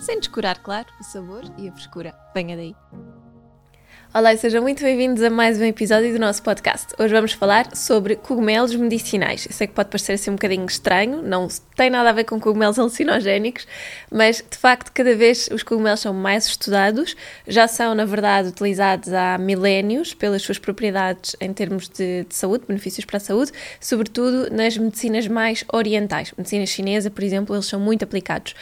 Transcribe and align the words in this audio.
sem 0.00 0.18
descurar, 0.18 0.58
claro, 0.62 0.88
o 1.00 1.04
sabor 1.04 1.44
e 1.58 1.68
a 1.68 1.72
frescura. 1.72 2.14
Venha 2.34 2.56
daí! 2.56 2.74
Olá 4.16 4.32
e 4.32 4.38
sejam 4.38 4.62
muito 4.62 4.82
bem-vindos 4.82 5.22
a 5.22 5.28
mais 5.28 5.60
um 5.60 5.64
episódio 5.64 6.10
do 6.10 6.18
nosso 6.18 6.42
podcast. 6.42 6.94
Hoje 6.98 7.12
vamos 7.12 7.34
falar 7.34 7.76
sobre 7.76 8.16
cogumelos 8.16 8.74
medicinais. 8.74 9.44
Eu 9.44 9.52
sei 9.52 9.66
que 9.66 9.74
pode 9.74 9.90
parecer 9.90 10.14
assim 10.14 10.30
um 10.30 10.36
bocadinho 10.36 10.64
estranho, 10.64 11.20
não 11.20 11.48
tem 11.76 11.90
nada 11.90 12.08
a 12.08 12.12
ver 12.14 12.24
com 12.24 12.40
cogumelos 12.40 12.78
alucinogénicos, 12.80 13.66
mas 14.10 14.42
de 14.50 14.56
facto 14.56 14.90
cada 14.94 15.14
vez 15.14 15.50
os 15.52 15.62
cogumelos 15.62 16.00
são 16.00 16.14
mais 16.14 16.46
estudados, 16.46 17.14
já 17.46 17.68
são 17.68 17.94
na 17.94 18.06
verdade 18.06 18.48
utilizados 18.48 19.12
há 19.12 19.36
milénios 19.36 20.14
pelas 20.14 20.40
suas 20.40 20.58
propriedades 20.58 21.36
em 21.38 21.52
termos 21.52 21.86
de, 21.86 22.24
de 22.24 22.34
saúde, 22.34 22.64
benefícios 22.66 23.04
para 23.04 23.18
a 23.18 23.20
saúde, 23.20 23.52
sobretudo 23.78 24.50
nas 24.50 24.78
medicinas 24.78 25.28
mais 25.28 25.62
orientais. 25.70 26.32
Medicina 26.38 26.64
chinesa, 26.64 27.10
por 27.10 27.22
exemplo, 27.22 27.54
eles 27.54 27.66
são 27.66 27.78
muito 27.78 28.02
aplicados. 28.02 28.54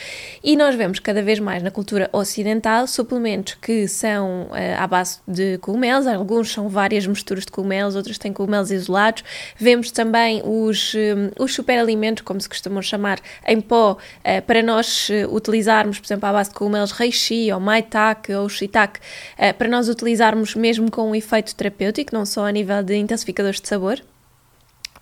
E 0.43 0.57
nós 0.57 0.75
vemos 0.75 0.99
cada 0.99 1.23
vez 1.23 1.39
mais 1.39 1.63
na 1.63 1.71
cultura 1.71 2.11
ocidental 2.13 2.89
suplementos 2.89 3.55
que 3.55 3.87
são 3.87 4.49
uh, 4.51 4.81
à 4.81 4.87
base 4.89 5.21
de 5.29 5.44
de 5.53 5.59
cogumelos, 5.59 6.07
alguns 6.07 6.53
são 6.53 6.69
várias 6.69 7.07
misturas 7.07 7.45
de 7.45 7.53
cogumelos, 7.53 7.97
outros 7.97 8.19
têm 8.19 8.33
cogumelos 8.33 8.71
isolados. 8.71 9.23
Vemos 9.57 9.91
também 9.91 10.43
os, 10.45 10.95
um, 10.95 11.43
os 11.43 11.55
superalimentos, 11.55 12.23
como 12.23 12.41
se 12.41 12.49
costumam 12.49 12.83
chamar, 12.83 13.19
em 13.47 13.61
pó, 13.61 13.93
uh, 13.93 14.43
para 14.47 14.63
nós 14.63 15.09
uh, 15.09 15.35
utilizarmos, 15.35 15.99
por 15.99 16.07
exemplo, 16.07 16.29
à 16.29 16.33
base 16.33 16.51
de 16.51 16.57
cogumelos 16.57 16.93
reishi 16.93 17.53
ou 17.53 17.61
maitake 17.61 18.33
ou 18.33 18.49
shiitake, 18.49 19.01
uh, 19.39 19.55
para 19.57 19.69
nós 19.69 19.89
utilizarmos 19.89 20.55
mesmo 20.55 20.91
com 20.91 21.11
um 21.11 21.15
efeito 21.15 21.55
terapêutico, 21.55 22.15
não 22.15 22.25
só 22.25 22.47
a 22.47 22.53
nível 22.53 22.83
de 22.83 22.97
intensificadores 22.97 23.61
de 23.61 23.69
sabor. 23.69 24.01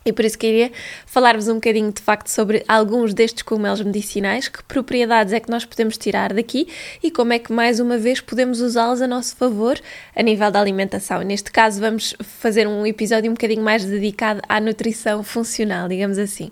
E 0.05 0.13
por 0.13 0.25
isso 0.25 0.39
queria 0.39 0.71
falar-vos 1.07 1.49
um 1.49 1.55
bocadinho 1.55 1.93
de 1.93 2.03
facto 2.03 2.29
sobre 2.29 2.65
alguns 2.67 3.15
destes 3.15 3.43
cogumelos 3.43 3.81
medicinais, 3.83 4.49
que 4.49 4.63
propriedades 4.65 5.33
é 5.33 5.41
que 5.41 5.51
nós 5.51 5.65
podemos 5.65 5.97
tirar 5.97 6.33
daqui 6.33 6.69
e 7.03 7.11
como 7.11 7.33
é 7.33 7.39
que 7.39 7.53
mais 7.53 7.81
uma 7.81 7.97
vez 7.99 8.21
podemos 8.21 8.61
usá-los 8.61 9.01
a 9.01 9.07
nosso 9.07 9.37
favor 9.37 9.79
a 10.15 10.23
nível 10.23 10.51
da 10.51 10.61
alimentação. 10.61 11.23
Neste 11.23 11.51
caso, 11.51 11.81
vamos 11.81 12.15
fazer 12.21 12.67
um 12.67 12.87
episódio 12.87 13.31
um 13.31 13.35
bocadinho 13.35 13.63
mais 13.63 13.85
dedicado 13.85 14.41
à 14.49 14.61
nutrição 14.61 15.23
funcional, 15.23 15.89
digamos 15.89 16.19
assim. 16.19 16.51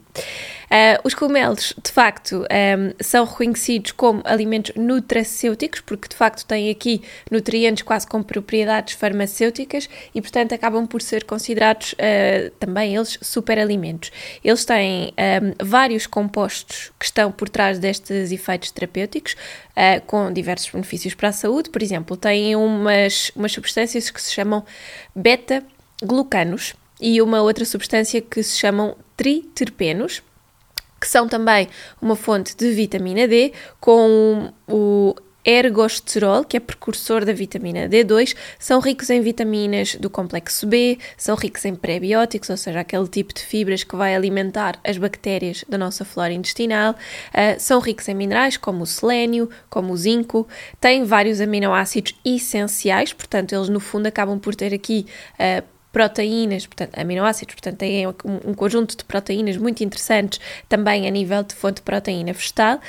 Uh, 0.71 1.01
os 1.03 1.15
cogumelos, 1.15 1.75
de 1.83 1.91
facto, 1.91 2.45
um, 2.45 2.95
são 3.03 3.25
reconhecidos 3.25 3.91
como 3.91 4.23
alimentos 4.25 4.73
nutracêuticos, 4.77 5.81
porque 5.81 6.07
de 6.07 6.15
facto 6.15 6.47
têm 6.47 6.71
aqui 6.71 7.03
nutrientes 7.29 7.83
quase 7.83 8.07
com 8.07 8.23
propriedades 8.23 8.95
farmacêuticas 8.95 9.89
e, 10.15 10.21
portanto, 10.21 10.55
acabam 10.55 10.87
por 10.87 11.03
ser 11.03 11.25
considerados 11.25 11.95
uh, 11.95 12.51
também 12.61 12.95
eles 12.95 13.19
superalimentos. 13.21 14.13
Eles 14.45 14.65
têm 14.65 15.13
um, 15.19 15.65
vários 15.65 16.07
compostos 16.07 16.93
que 17.01 17.05
estão 17.05 17.33
por 17.33 17.49
trás 17.49 17.81
destes 17.81 18.31
efeitos 18.31 18.71
terapêuticos, 18.71 19.33
uh, 19.33 20.01
com 20.07 20.33
diversos 20.33 20.71
benefícios 20.71 21.15
para 21.15 21.31
a 21.31 21.33
saúde. 21.33 21.69
Por 21.69 21.83
exemplo, 21.83 22.17
têm 22.17 22.55
umas, 22.55 23.33
umas 23.35 23.51
substâncias 23.51 24.09
que 24.09 24.23
se 24.23 24.33
chamam 24.33 24.65
beta-glucanos 25.17 26.75
e 27.01 27.21
uma 27.21 27.43
outra 27.43 27.65
substância 27.65 28.21
que 28.21 28.41
se 28.41 28.57
chamam 28.57 28.97
triterpenos 29.17 30.23
que 31.01 31.09
são 31.09 31.27
também 31.27 31.69
uma 32.01 32.15
fonte 32.15 32.55
de 32.57 32.71
vitamina 32.73 33.27
D, 33.27 33.53
com 33.81 34.53
o 34.69 35.15
ergosterol, 35.45 36.45
que 36.45 36.57
é 36.57 36.61
precursor 36.61 37.25
da 37.25 37.33
vitamina 37.33 37.89
D2, 37.89 38.37
são 38.59 38.79
ricos 38.81 39.09
em 39.11 39.21
vitaminas 39.21 39.95
do 39.97 40.11
complexo 40.11 40.67
B, 40.67 40.99
são 41.17 41.35
ricos 41.35 41.65
em 41.65 41.75
prebióticos, 41.75 42.51
ou 42.51 42.57
seja, 42.57 42.81
aquele 42.81 43.09
tipo 43.09 43.33
de 43.33 43.41
fibras 43.41 43.83
que 43.83 43.97
vai 43.97 44.15
alimentar 44.15 44.79
as 44.85 44.99
bactérias 44.99 45.65
da 45.69 45.79
nossa 45.79 46.05
flora 46.05 46.33
intestinal, 46.33 46.93
uh, 46.93 47.59
são 47.59 47.81
ricos 47.81 48.09
em 48.09 48.15
minerais 48.15 48.57
como 48.57 48.83
o 48.83 48.87
selênio, 48.87 49.49
como 49.69 49.93
o 49.93 49.97
zinco, 49.97 50.47
têm 50.81 51.05
vários 51.05 51.41
aminoácidos 51.41 52.15
essenciais, 52.25 53.13
portanto, 53.13 53.55
eles 53.55 53.69
no 53.69 53.81
fundo 53.81 54.07
acabam 54.07 54.39
por 54.39 54.55
ter 54.55 54.75
aqui 54.75 55.07
uh, 55.35 55.65
proteínas, 55.93 56.67
portanto, 56.67 56.99
aminoácidos, 56.99 57.55
portanto, 57.55 57.79
têm 57.79 58.07
um, 58.07 58.13
um, 58.47 58.55
conjunto 58.55 58.97
de 58.97 59.05
proteínas 59.05 59.57
muito 59.57 59.83
interessantes 59.83 60.41
também 60.69 61.07
a 61.07 61.11
nível 61.11 61.43
de 61.43 61.55
fonte 61.55 61.77
de 61.77 61.83
proteína 61.83 62.33
vegetal 62.33 62.81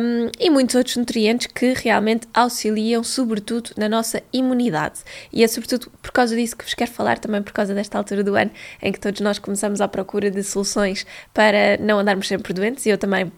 um, 0.00 0.30
e 0.38 0.50
muitos 0.50 0.74
outros 0.74 0.96
nutrientes 0.96 1.46
que 1.46 1.74
realmente 1.74 2.26
auxiliam, 2.32 3.02
sobretudo, 3.04 3.70
na 3.76 3.88
nossa 3.88 4.22
imunidade. 4.32 5.00
E 5.32 5.44
é 5.44 5.48
sobretudo 5.48 5.90
por 6.02 6.10
causa 6.10 6.34
disso 6.34 6.56
que 6.56 6.64
vos 6.64 6.74
quero 6.74 6.90
falar, 6.90 7.18
também 7.18 7.42
por 7.42 7.52
causa 7.52 7.74
desta 7.74 7.98
altura 7.98 8.24
do 8.24 8.34
ano 8.34 8.50
em 8.82 8.92
que 8.92 9.00
todos 9.00 9.20
nós 9.20 9.38
começamos 9.38 9.80
à 9.80 9.88
procura 9.88 10.30
de 10.30 10.42
soluções 10.42 11.06
para 11.34 11.76
não 11.78 11.98
andarmos 11.98 12.28
sempre 12.28 12.52
doentes 12.52 12.86
e 12.86 12.90
eu 12.90 12.98
também 12.98 13.30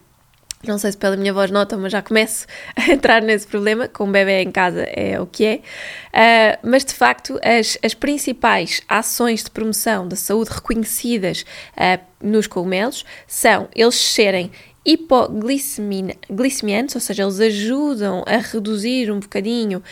não 0.65 0.77
sei 0.77 0.91
se 0.91 0.97
pela 0.97 1.15
minha 1.17 1.33
voz 1.33 1.49
notam, 1.49 1.79
mas 1.79 1.91
já 1.91 2.01
começo 2.01 2.45
a 2.75 2.91
entrar 2.91 3.21
nesse 3.21 3.47
problema. 3.47 3.87
Com 3.87 4.05
um 4.05 4.11
bebê 4.11 4.41
em 4.41 4.51
casa 4.51 4.83
é 4.83 5.19
o 5.19 5.25
que 5.25 5.45
é. 5.45 5.55
Uh, 5.55 6.69
mas 6.69 6.85
de 6.85 6.93
facto, 6.93 7.39
as, 7.43 7.77
as 7.83 7.93
principais 7.93 8.81
ações 8.87 9.43
de 9.43 9.51
promoção 9.51 10.07
da 10.07 10.15
saúde 10.15 10.51
reconhecidas 10.51 11.45
uh, 11.75 12.01
nos 12.21 12.47
cogumelos 12.47 13.05
são 13.27 13.67
eles 13.75 13.95
serem 13.95 14.51
hipoglicemiantes, 14.83 16.95
ou 16.95 17.01
seja, 17.01 17.21
eles 17.23 17.39
ajudam 17.39 18.23
a 18.25 18.37
reduzir 18.37 19.11
um 19.11 19.19
bocadinho 19.19 19.83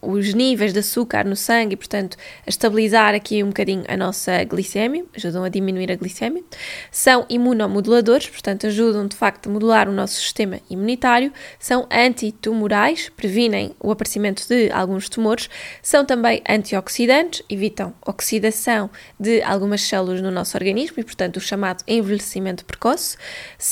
um, 0.00 0.04
os 0.16 0.32
níveis 0.32 0.72
de 0.72 0.78
açúcar 0.78 1.22
no 1.24 1.36
sangue 1.36 1.74
e, 1.74 1.76
portanto, 1.76 2.16
a 2.46 2.50
estabilizar 2.50 3.14
aqui 3.14 3.42
um 3.42 3.48
bocadinho 3.48 3.84
a 3.86 3.94
nossa 3.96 4.42
glicemia, 4.44 5.04
ajudam 5.14 5.44
a 5.44 5.50
diminuir 5.50 5.92
a 5.92 5.96
glicemia. 5.96 6.42
São 6.90 7.26
imunomoduladores, 7.28 8.26
portanto, 8.28 8.66
ajudam 8.66 9.06
de 9.06 9.16
facto 9.16 9.48
a 9.48 9.52
modular 9.52 9.86
o 9.86 9.92
nosso 9.92 10.14
sistema 10.14 10.60
imunitário. 10.70 11.30
São 11.58 11.86
antitumorais, 11.90 13.10
previnem 13.14 13.74
o 13.78 13.90
aparecimento 13.90 14.48
de 14.48 14.70
alguns 14.70 15.10
tumores. 15.10 15.50
São 15.82 16.06
também 16.06 16.42
antioxidantes, 16.48 17.42
evitam 17.50 17.92
oxidação 18.06 18.88
de 19.20 19.42
algumas 19.42 19.82
células 19.82 20.22
no 20.22 20.30
nosso 20.30 20.56
organismo 20.56 21.00
e, 21.00 21.04
portanto, 21.04 21.36
o 21.36 21.40
chamado 21.40 21.84
envelhecimento 21.86 22.64
precoce 22.64 23.18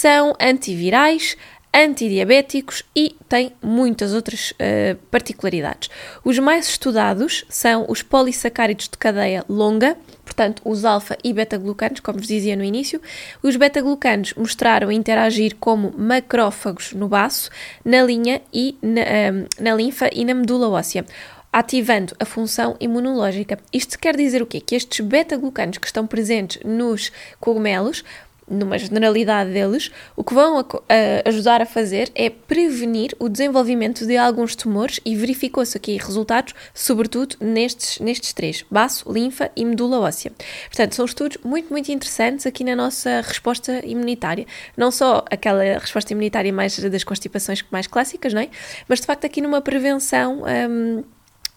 são 0.03 0.35
antivirais, 0.41 1.37
antidiabéticos 1.73 2.83
e 2.95 3.15
têm 3.29 3.53
muitas 3.63 4.13
outras 4.13 4.51
uh, 4.51 4.97
particularidades. 5.13 5.89
Os 6.25 6.41
mais 6.41 6.69
estudados 6.69 7.45
são 7.49 7.87
os 7.89 8.03
polissacáridos 8.03 8.89
de 8.89 8.99
cadeia 8.99 9.45
longa, 9.49 9.97
portanto, 10.25 10.61
os 10.65 10.85
alfa 10.85 11.17
e 11.23 11.33
beta-glucanos, 11.33 12.01
como 12.01 12.19
vos 12.19 12.27
dizia 12.27 12.57
no 12.57 12.65
início. 12.65 13.01
Os 13.45 13.55
beta-glucanos 13.55 14.35
mostraram 14.35 14.91
interagir 14.91 15.55
como 15.61 15.95
macrófagos 15.97 16.93
no 16.95 17.07
baço, 17.07 17.49
na 17.85 18.03
linha 18.03 18.43
e 18.53 18.77
na, 18.83 19.03
uh, 19.03 19.49
na 19.61 19.73
linfa 19.73 20.11
e 20.13 20.25
na 20.25 20.35
medula 20.35 20.69
óssea 20.69 21.07
ativando 21.53 22.17
a 22.19 22.25
função 22.25 22.77
imunológica. 22.81 23.59
Isto 23.71 23.99
quer 23.99 24.17
dizer 24.17 24.41
o 24.41 24.47
quê? 24.47 24.59
Que 24.59 24.75
estes 24.75 25.05
beta-glucanos 25.05 25.77
que 25.77 25.87
estão 25.87 26.07
presentes 26.07 26.63
nos 26.65 27.13
cogumelos 27.39 28.03
numa 28.49 28.79
generalidade 28.79 29.53
deles, 29.53 29.91
o 30.17 30.23
que 30.25 30.35
vão 30.35 30.59
a, 30.59 30.63
a 30.63 31.29
ajudar 31.29 31.63
a 31.63 31.67
fazer 31.67 32.11
é 32.15 32.29
prevenir 32.29 33.15
o 33.19 33.29
desenvolvimento 33.29 34.07
de 34.07 34.17
alguns 34.17 34.55
tumores 34.55 35.01
e 35.05 35.15
verificou-se 35.17 35.77
aqui 35.77 35.97
resultados, 35.97 36.55
sobretudo 36.75 37.37
nestes, 37.41 37.99
nestes 37.99 38.33
três: 38.33 38.65
baço, 38.71 39.11
linfa 39.11 39.51
e 39.57 39.65
medula 39.65 40.01
óssea. 40.01 40.33
Portanto, 40.67 40.95
são 40.95 41.05
estudos 41.05 41.39
muito, 41.45 41.71
muito 41.71 41.91
interessantes 41.91 42.47
aqui 42.47 42.65
na 42.65 42.77
nossa 42.77 43.21
resposta 43.23 43.85
imunitária. 43.85 44.47
Não 44.77 44.91
só 44.91 45.25
aquela 45.31 45.63
resposta 45.79 46.13
imunitária 46.13 46.53
mais 46.53 46.79
das 46.79 47.05
constipações 47.05 47.65
mais 47.71 47.87
clássicas, 47.87 48.33
não 48.33 48.41
é? 48.41 48.49
mas 48.89 49.01
de 49.01 49.07
facto 49.07 49.25
aqui 49.25 49.41
numa 49.41 49.61
prevenção. 49.61 50.43
Um, 50.69 51.05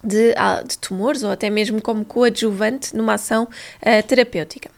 de, 0.04 0.36
de, 0.68 0.78
tumores 0.78 1.24
ou 1.24 1.32
até 1.32 1.50
mesmo 1.50 1.82
como 1.82 2.06
coadjuvante 2.06 2.96
numa 2.96 3.16
ação 3.16 3.46
uh, 3.46 4.08
terapêutica. 4.08 4.70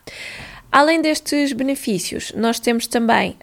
Além 0.77 1.01
destes 1.01 1.53
benefícios, 1.53 2.31
nós 2.35 2.59
temos 2.59 2.85
também 2.85 3.35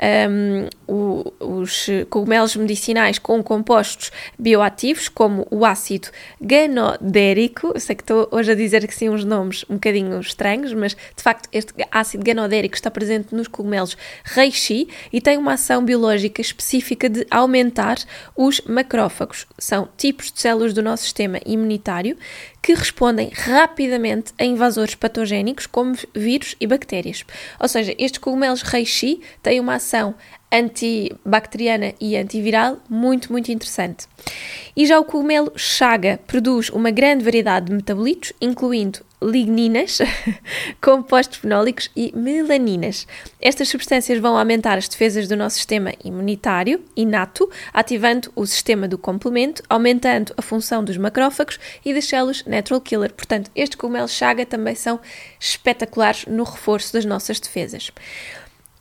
um, 0.87 1.29
os 1.41 1.89
cogumelos 2.09 2.55
medicinais 2.55 3.19
com 3.19 3.43
compostos 3.43 4.13
bioativos, 4.39 5.09
como 5.09 5.45
o 5.51 5.65
ácido 5.65 6.11
ganodérico. 6.41 7.77
Sei 7.81 7.97
que 7.97 8.05
estou 8.05 8.29
hoje 8.31 8.53
a 8.53 8.55
dizer 8.55 8.87
que 8.87 8.95
sim 8.95 9.09
uns 9.09 9.25
nomes 9.25 9.65
um 9.69 9.75
bocadinho 9.75 10.21
estranhos, 10.21 10.73
mas 10.73 10.95
de 10.95 11.23
facto 11.25 11.49
este 11.51 11.75
ácido 11.91 12.23
ganodérico 12.23 12.77
está 12.77 12.89
presente 12.89 13.35
nos 13.35 13.49
cogumelos 13.49 13.97
reishi 14.23 14.87
e 15.13 15.21
tem 15.21 15.37
uma 15.37 15.55
ação 15.55 15.85
biológica 15.85 16.41
específica 16.41 17.09
de 17.09 17.27
aumentar 17.29 17.97
os 18.37 18.61
macrófagos. 18.61 19.45
São 19.59 19.89
tipos 19.97 20.31
de 20.31 20.41
células 20.41 20.73
do 20.73 20.85
nosso 20.85 21.03
sistema 21.03 21.41
imunitário 21.45 22.17
que 22.65 22.73
respondem 22.73 23.29
rapidamente 23.31 24.33
a 24.39 24.45
invasores 24.45 24.95
patogénicos 24.95 25.67
como 25.67 25.95
vírus 26.15 26.57
e 26.59 26.67
bactérias. 26.67 27.23
Ou 27.61 27.69
seja, 27.69 27.95
estes 27.99 28.17
cogumelos 28.17 28.63
reishi 28.63 29.21
têm 29.43 29.61
uma 29.61 29.75
ação 29.75 30.15
antibacteriana 30.51 31.93
e 32.01 32.17
antiviral 32.17 32.79
muito, 32.89 33.31
muito 33.31 33.53
interessante. 33.53 34.07
E 34.75 34.87
já 34.87 34.99
o 34.99 35.05
cogumelo 35.05 35.53
chaga 35.57 36.19
produz 36.27 36.71
uma 36.71 36.91
grande 36.91 37.23
variedade 37.23 37.67
de 37.67 37.75
metabolitos, 37.75 38.33
incluindo 38.41 39.01
ligninas, 39.25 39.99
compostos 40.81 41.39
fenólicos 41.39 41.91
e 41.97 42.13
melaninas. 42.15 43.07
Estas 43.41 43.69
substâncias 43.69 44.19
vão 44.19 44.37
aumentar 44.37 44.77
as 44.77 44.89
defesas 44.89 45.27
do 45.27 45.37
nosso 45.37 45.57
sistema 45.57 45.93
imunitário 46.05 46.83
inato, 46.97 47.51
ativando 47.73 48.31
o 48.37 48.47
sistema 48.47 48.87
do 48.87 48.99
complemento, 48.99 49.63
aumentando 49.69 50.35
a 50.37 50.43
função 50.43 50.85
dos 50.85 50.97
macrófagos 50.97 51.59
e 51.85 51.95
das 51.95 52.05
células 52.05 52.45
natural 52.45 52.81
killer. 52.81 53.13
Portanto, 53.13 53.51
estes 53.55 53.79
cogumelos 53.79 54.13
chaga 54.13 54.45
também 54.45 54.75
são 54.75 55.01
espetaculares 55.41 56.27
no 56.27 56.45
reforço 56.45 56.93
das 56.93 57.05
nossas 57.05 57.41
defesas. 57.41 57.91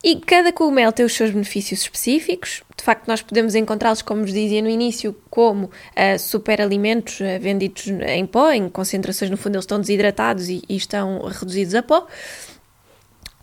E 0.06 0.16
cada 0.16 0.52
cogumelo 0.52 0.92
tem 0.92 1.06
os 1.06 1.14
seus 1.14 1.30
benefícios 1.30 1.80
específicos. 1.80 2.62
De 2.76 2.84
facto, 2.84 3.08
nós 3.08 3.22
podemos 3.22 3.54
encontrá-los, 3.54 4.02
como 4.02 4.20
vos 4.20 4.34
dizia 4.34 4.60
no 4.60 4.68
início, 4.68 5.16
como 5.30 5.68
uh, 5.68 6.18
superalimentos 6.18 7.20
uh, 7.20 7.40
vendidos 7.40 7.86
em 7.86 8.26
pó, 8.26 8.50
em 8.50 8.68
concentrações, 8.68 9.30
no 9.30 9.38
fundo, 9.38 9.54
eles 9.54 9.64
estão 9.64 9.80
desidratados 9.80 10.50
e, 10.50 10.62
e 10.68 10.76
estão 10.76 11.22
reduzidos 11.22 11.74
a 11.74 11.82
pó 11.82 12.06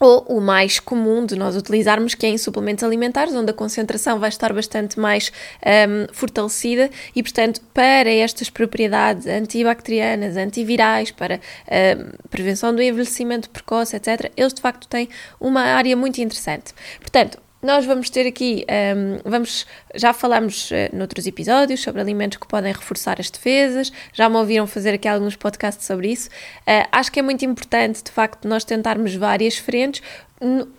ou 0.01 0.25
o 0.27 0.41
mais 0.41 0.79
comum 0.79 1.23
de 1.23 1.35
nós 1.35 1.55
utilizarmos, 1.55 2.15
que 2.15 2.25
é 2.25 2.29
em 2.29 2.37
suplementos 2.37 2.83
alimentares, 2.83 3.35
onde 3.35 3.51
a 3.51 3.53
concentração 3.53 4.19
vai 4.19 4.29
estar 4.29 4.51
bastante 4.51 4.99
mais 4.99 5.31
um, 5.63 6.11
fortalecida 6.11 6.89
e, 7.15 7.21
portanto, 7.21 7.61
para 7.71 8.11
estas 8.11 8.49
propriedades 8.49 9.27
antibacterianas, 9.27 10.35
antivirais, 10.35 11.11
para 11.11 11.39
um, 11.39 12.27
prevenção 12.31 12.73
do 12.73 12.81
envelhecimento 12.81 13.47
precoce, 13.51 13.95
etc., 13.95 14.31
eles 14.35 14.53
de 14.55 14.61
facto 14.61 14.87
têm 14.87 15.07
uma 15.39 15.61
área 15.61 15.95
muito 15.95 16.19
interessante. 16.19 16.73
Portanto, 16.99 17.37
nós 17.61 17.85
vamos 17.85 18.09
ter 18.09 18.27
aqui, 18.27 18.65
um, 18.95 19.29
vamos, 19.29 19.65
já 19.95 20.13
falamos 20.13 20.71
uh, 20.71 20.95
noutros 20.95 21.27
episódios 21.27 21.81
sobre 21.81 22.01
alimentos 22.01 22.37
que 22.37 22.47
podem 22.47 22.73
reforçar 22.73 23.19
as 23.19 23.29
defesas, 23.29 23.91
já 24.13 24.27
me 24.27 24.35
ouviram 24.35 24.65
fazer 24.65 24.93
aqui 24.93 25.07
alguns 25.07 25.35
podcasts 25.35 25.85
sobre 25.85 26.11
isso. 26.11 26.29
Uh, 26.61 26.87
acho 26.91 27.11
que 27.11 27.19
é 27.19 27.23
muito 27.23 27.45
importante, 27.45 28.03
de 28.03 28.11
facto, 28.11 28.47
nós 28.47 28.63
tentarmos 28.63 29.13
várias 29.15 29.57
frentes 29.57 30.01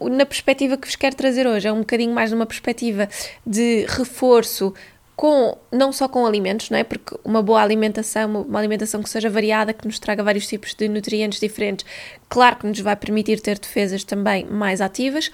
na 0.01 0.27
perspectiva 0.27 0.77
que 0.77 0.89
vos 0.89 0.97
quero 0.97 1.15
trazer 1.15 1.47
hoje. 1.47 1.69
É 1.69 1.73
um 1.73 1.81
bocadinho 1.81 2.13
mais 2.13 2.33
numa 2.33 2.47
perspectiva 2.47 3.09
de 3.47 3.87
reforço 3.87 4.75
com, 5.15 5.57
não 5.71 5.93
só 5.93 6.09
com 6.09 6.27
alimentos, 6.27 6.69
não 6.71 6.79
é? 6.79 6.85
Porque 6.85 7.17
uma 7.25 7.43
boa 7.43 7.63
alimentação, 7.63 8.43
uma, 8.43 8.59
alimentação 8.59 9.03
que 9.03 9.09
seja 9.09 9.31
variada, 9.31 9.73
que 9.73 9.87
nos 9.87 9.99
traga 9.99 10.23
vários 10.23 10.47
tipos 10.49 10.75
de 10.75 10.89
nutrientes 10.89 11.39
diferentes, 11.39 11.87
claro 12.29 12.57
que 12.57 12.67
nos 12.67 12.81
vai 12.81 12.97
permitir 12.97 13.41
ter 13.41 13.59
defesas 13.59 14.03
também 14.03 14.45
mais 14.47 14.81
ativas, 14.81 15.31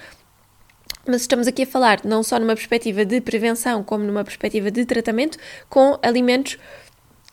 mas 1.09 1.23
estamos 1.23 1.47
aqui 1.47 1.63
a 1.63 1.67
falar 1.67 2.01
não 2.05 2.23
só 2.23 2.39
numa 2.39 2.55
perspectiva 2.55 3.05
de 3.05 3.21
prevenção, 3.21 3.83
como 3.83 4.05
numa 4.05 4.23
perspectiva 4.23 4.71
de 4.71 4.85
tratamento 4.85 5.39
com 5.69 5.99
alimentos 6.03 6.59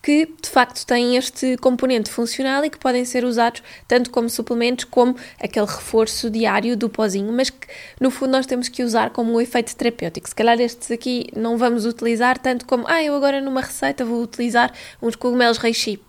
que 0.05 0.27
de 0.39 0.49
facto 0.49 0.85
têm 0.85 1.17
este 1.17 1.57
componente 1.57 2.11
funcional 2.11 2.63
e 2.63 2.69
que 2.69 2.77
podem 2.77 3.03
ser 3.03 3.25
usados 3.25 3.63
tanto 3.87 4.11
como 4.11 4.29
suplementos 4.29 4.85
como 4.85 5.15
aquele 5.41 5.65
reforço 5.65 6.29
diário 6.29 6.77
do 6.77 6.87
pozinho, 6.87 7.33
mas 7.33 7.49
que 7.49 7.67
no 7.99 8.11
fundo 8.11 8.33
nós 8.33 8.45
temos 8.45 8.69
que 8.69 8.83
usar 8.83 9.09
como 9.09 9.33
um 9.33 9.41
efeito 9.41 9.75
terapêutico. 9.75 10.29
Se 10.29 10.35
calhar 10.35 10.61
estes 10.61 10.91
aqui 10.91 11.27
não 11.35 11.57
vamos 11.57 11.87
utilizar 11.87 12.37
tanto 12.37 12.67
como, 12.67 12.85
ah, 12.87 13.03
eu 13.03 13.15
agora 13.15 13.41
numa 13.41 13.61
receita 13.61 14.05
vou 14.05 14.21
utilizar 14.21 14.71
uns 15.01 15.15
cogumelos 15.15 15.57
reishi 15.57 15.99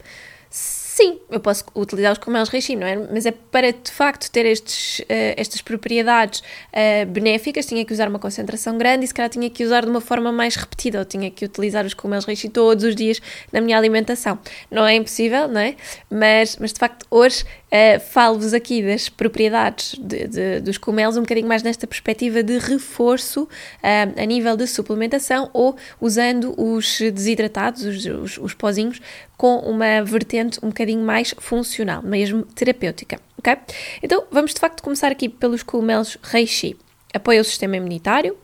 Sim, 0.97 1.21
eu 1.31 1.39
posso 1.39 1.63
utilizá-los 1.75 2.17
como 2.17 2.39
eles 2.39 2.49
reishi, 2.49 2.75
não 2.75 2.87
é? 2.87 2.97
Mas 2.97 3.27
é 3.27 3.31
para 3.31 3.71
de 3.71 3.91
facto 3.91 4.31
ter 4.31 4.47
estes, 4.47 5.01
uh, 5.01 5.05
estas 5.37 5.61
propriedades 5.61 6.41
uh, 6.41 7.05
benéficas, 7.05 7.67
tinha 7.67 7.85
que 7.85 7.93
usar 7.93 8.09
uma 8.09 8.19
concentração 8.19 8.79
grande 8.79 9.05
e 9.05 9.07
se 9.07 9.13
calhar 9.13 9.29
tinha 9.29 9.51
que 9.51 9.63
usar 9.63 9.85
de 9.85 9.91
uma 9.91 10.01
forma 10.01 10.33
mais 10.33 10.57
repetida, 10.57 10.99
ou 10.99 11.05
tinha 11.05 11.31
que 11.31 11.45
utilizar 11.45 11.85
os 11.85 11.93
cogumelos 11.93 12.25
reishi 12.25 12.49
todos 12.49 12.83
os 12.83 12.97
dias 12.97 13.21
na 13.53 13.61
minha 13.61 13.77
alimentação. 13.77 14.39
Não 14.71 14.87
é 14.87 14.95
impossível, 14.95 15.47
não 15.49 15.61
é? 15.61 15.77
Mas, 16.09 16.57
mas 16.57 16.73
de 16.73 16.79
facto 16.79 17.05
hoje 17.11 17.45
uh, 17.77 18.01
falo-vos 18.01 18.55
aqui 18.55 18.83
das 18.83 19.09
propriedades 19.09 19.95
de, 19.99 20.27
de, 20.27 20.61
dos 20.61 20.79
cogumelos 20.79 21.17
um 21.17 21.21
bocadinho 21.21 21.47
mais 21.47 21.63
nesta 21.63 21.87
perspectiva 21.87 22.43
de 22.43 22.59
reforço 22.59 23.49
a 23.83 24.25
nível 24.25 24.57
de 24.57 24.67
suplementação 24.67 25.51
ou 25.53 25.77
usando 26.01 26.55
os 26.57 26.99
desidratados, 26.99 27.85
os, 27.85 28.05
os, 28.07 28.39
os 28.39 28.55
pozinhos, 28.55 29.01
com 29.37 29.59
uma 29.59 30.03
vertente 30.03 30.59
um 30.63 30.69
bocadinho 30.69 31.05
mais 31.05 31.35
funcional, 31.39 32.03
mesmo 32.03 32.43
terapêutica, 32.43 33.21
ok? 33.39 33.57
Então 34.03 34.25
vamos 34.31 34.55
de 34.55 34.61
facto 34.61 34.83
começar 34.83 35.13
aqui 35.13 35.29
pelos 35.29 35.63
cogumelos 35.63 36.17
reishi. 36.23 36.77
Apoia 37.13 37.41
o 37.41 37.45
sistema 37.45 37.77
imunitário, 37.77 38.37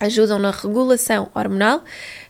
ajudam 0.00 0.38
na 0.38 0.50
regulação 0.50 1.30
hormonal, 1.34 1.82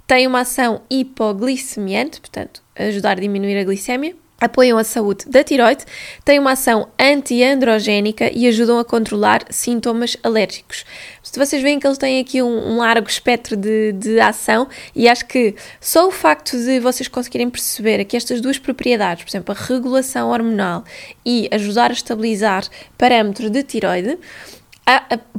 têm 0.07 0.27
uma 0.27 0.41
ação 0.41 0.83
hipoglicemiante, 0.91 2.21
portanto, 2.21 2.63
ajudar 2.77 3.13
a 3.13 3.21
diminuir 3.21 3.59
a 3.59 3.65
glicemia, 3.65 4.15
apoiam 4.45 4.79
a 4.79 4.85
saúde 4.85 5.25
da 5.29 5.43
tiroide, 5.43 5.85
têm 6.25 6.39
uma 6.39 6.53
ação 6.53 6.89
antiandrogénica 6.99 8.31
e 8.33 8.47
ajudam 8.47 8.79
a 8.79 8.85
controlar 8.85 9.45
sintomas 9.51 10.17
alérgicos. 10.23 10.85
Se 11.23 11.39
vocês 11.39 11.63
veem 11.63 11.81
que 11.81 11.87
eles 11.87 11.99
têm 11.99 12.21
aqui 12.21 12.43
um, 12.43 12.75
um 12.75 12.77
largo 12.77 13.09
espectro 13.09 13.57
de, 13.57 13.93
de, 13.93 14.21
ação 14.21 14.69
e 14.95 15.09
acho 15.09 15.27
que 15.27 15.55
só 15.81 16.07
o 16.07 16.11
facto 16.11 16.57
de 16.57 16.79
vocês 16.79 17.09
conseguirem 17.09 17.51
perceber 17.51 18.05
que 18.05 18.17
estas 18.17 18.41
duas 18.41 18.59
propriedades, 18.59 19.25
por 19.25 19.31
exemplo, 19.31 19.55
a 19.55 19.65
regulação 19.67 20.31
hormonal 20.31 20.85
e 21.27 21.49
ajudar 21.51 21.91
a 21.91 21.95
estabilizar 21.95 22.65
parâmetros 22.97 23.51
de 23.51 23.63
tiroide, 23.63 24.19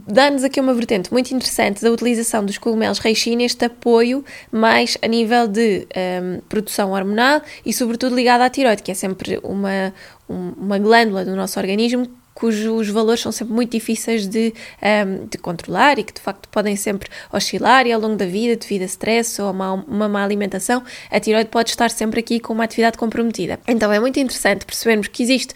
dá-nos 0.08 0.44
aqui 0.44 0.60
uma 0.60 0.74
vertente 0.74 1.12
muito 1.12 1.32
interessante 1.34 1.82
da 1.82 1.92
utilização 1.92 2.44
dos 2.44 2.58
cogumelos 2.58 3.00
reishi 3.00 3.36
neste 3.36 3.66
apoio 3.66 4.26
mais 4.52 4.98
a 5.02 5.08
nível 5.08 5.48
de 5.48 5.88
um, 5.96 6.42
produção 6.50 6.92
hormonal 6.92 7.42
e 7.66 7.72
sobretudo 7.72 8.16
ligado 8.16 8.42
à 8.42 8.50
tiroide, 8.50 8.82
que 8.82 8.92
é 8.92 8.96
sempre 8.96 9.40
uma, 9.44 9.94
um, 10.28 10.54
uma 10.58 10.80
glândula 10.80 11.24
do 11.24 11.36
nosso 11.36 11.60
organismo 11.60 12.10
cujos 12.36 12.90
valores 12.90 13.22
são 13.22 13.32
sempre 13.32 13.54
muito 13.54 13.72
difíceis 13.72 14.28
de, 14.28 14.54
um, 14.84 15.26
de 15.26 15.38
controlar 15.38 15.98
e 15.98 16.04
que 16.04 16.14
de 16.14 16.20
facto 16.20 16.50
podem 16.50 16.76
sempre 16.76 17.10
oscilar 17.32 17.88
e 17.88 17.94
ao 17.94 18.02
longo 18.02 18.18
da 18.18 18.26
vida, 18.26 18.58
devido 18.58 18.82
a 18.82 18.86
stress 18.86 19.42
ou 19.42 19.48
a 19.48 19.52
uma, 19.52 19.74
uma 19.74 20.10
má 20.10 20.24
alimentação, 20.24 20.84
a 21.10 21.20
tiroide 21.20 21.50
pode 21.50 21.70
estar 21.70 21.90
sempre 21.90 22.20
aqui 22.20 22.40
com 22.42 22.54
uma 22.54 22.66
atividade 22.66 22.98
comprometida. 22.98 23.58
Então 23.66 23.92
é 23.92 24.00
muito 24.02 24.20
interessante 24.20 24.66
percebermos 24.66 25.08
que 25.08 25.24
existe 25.24 25.54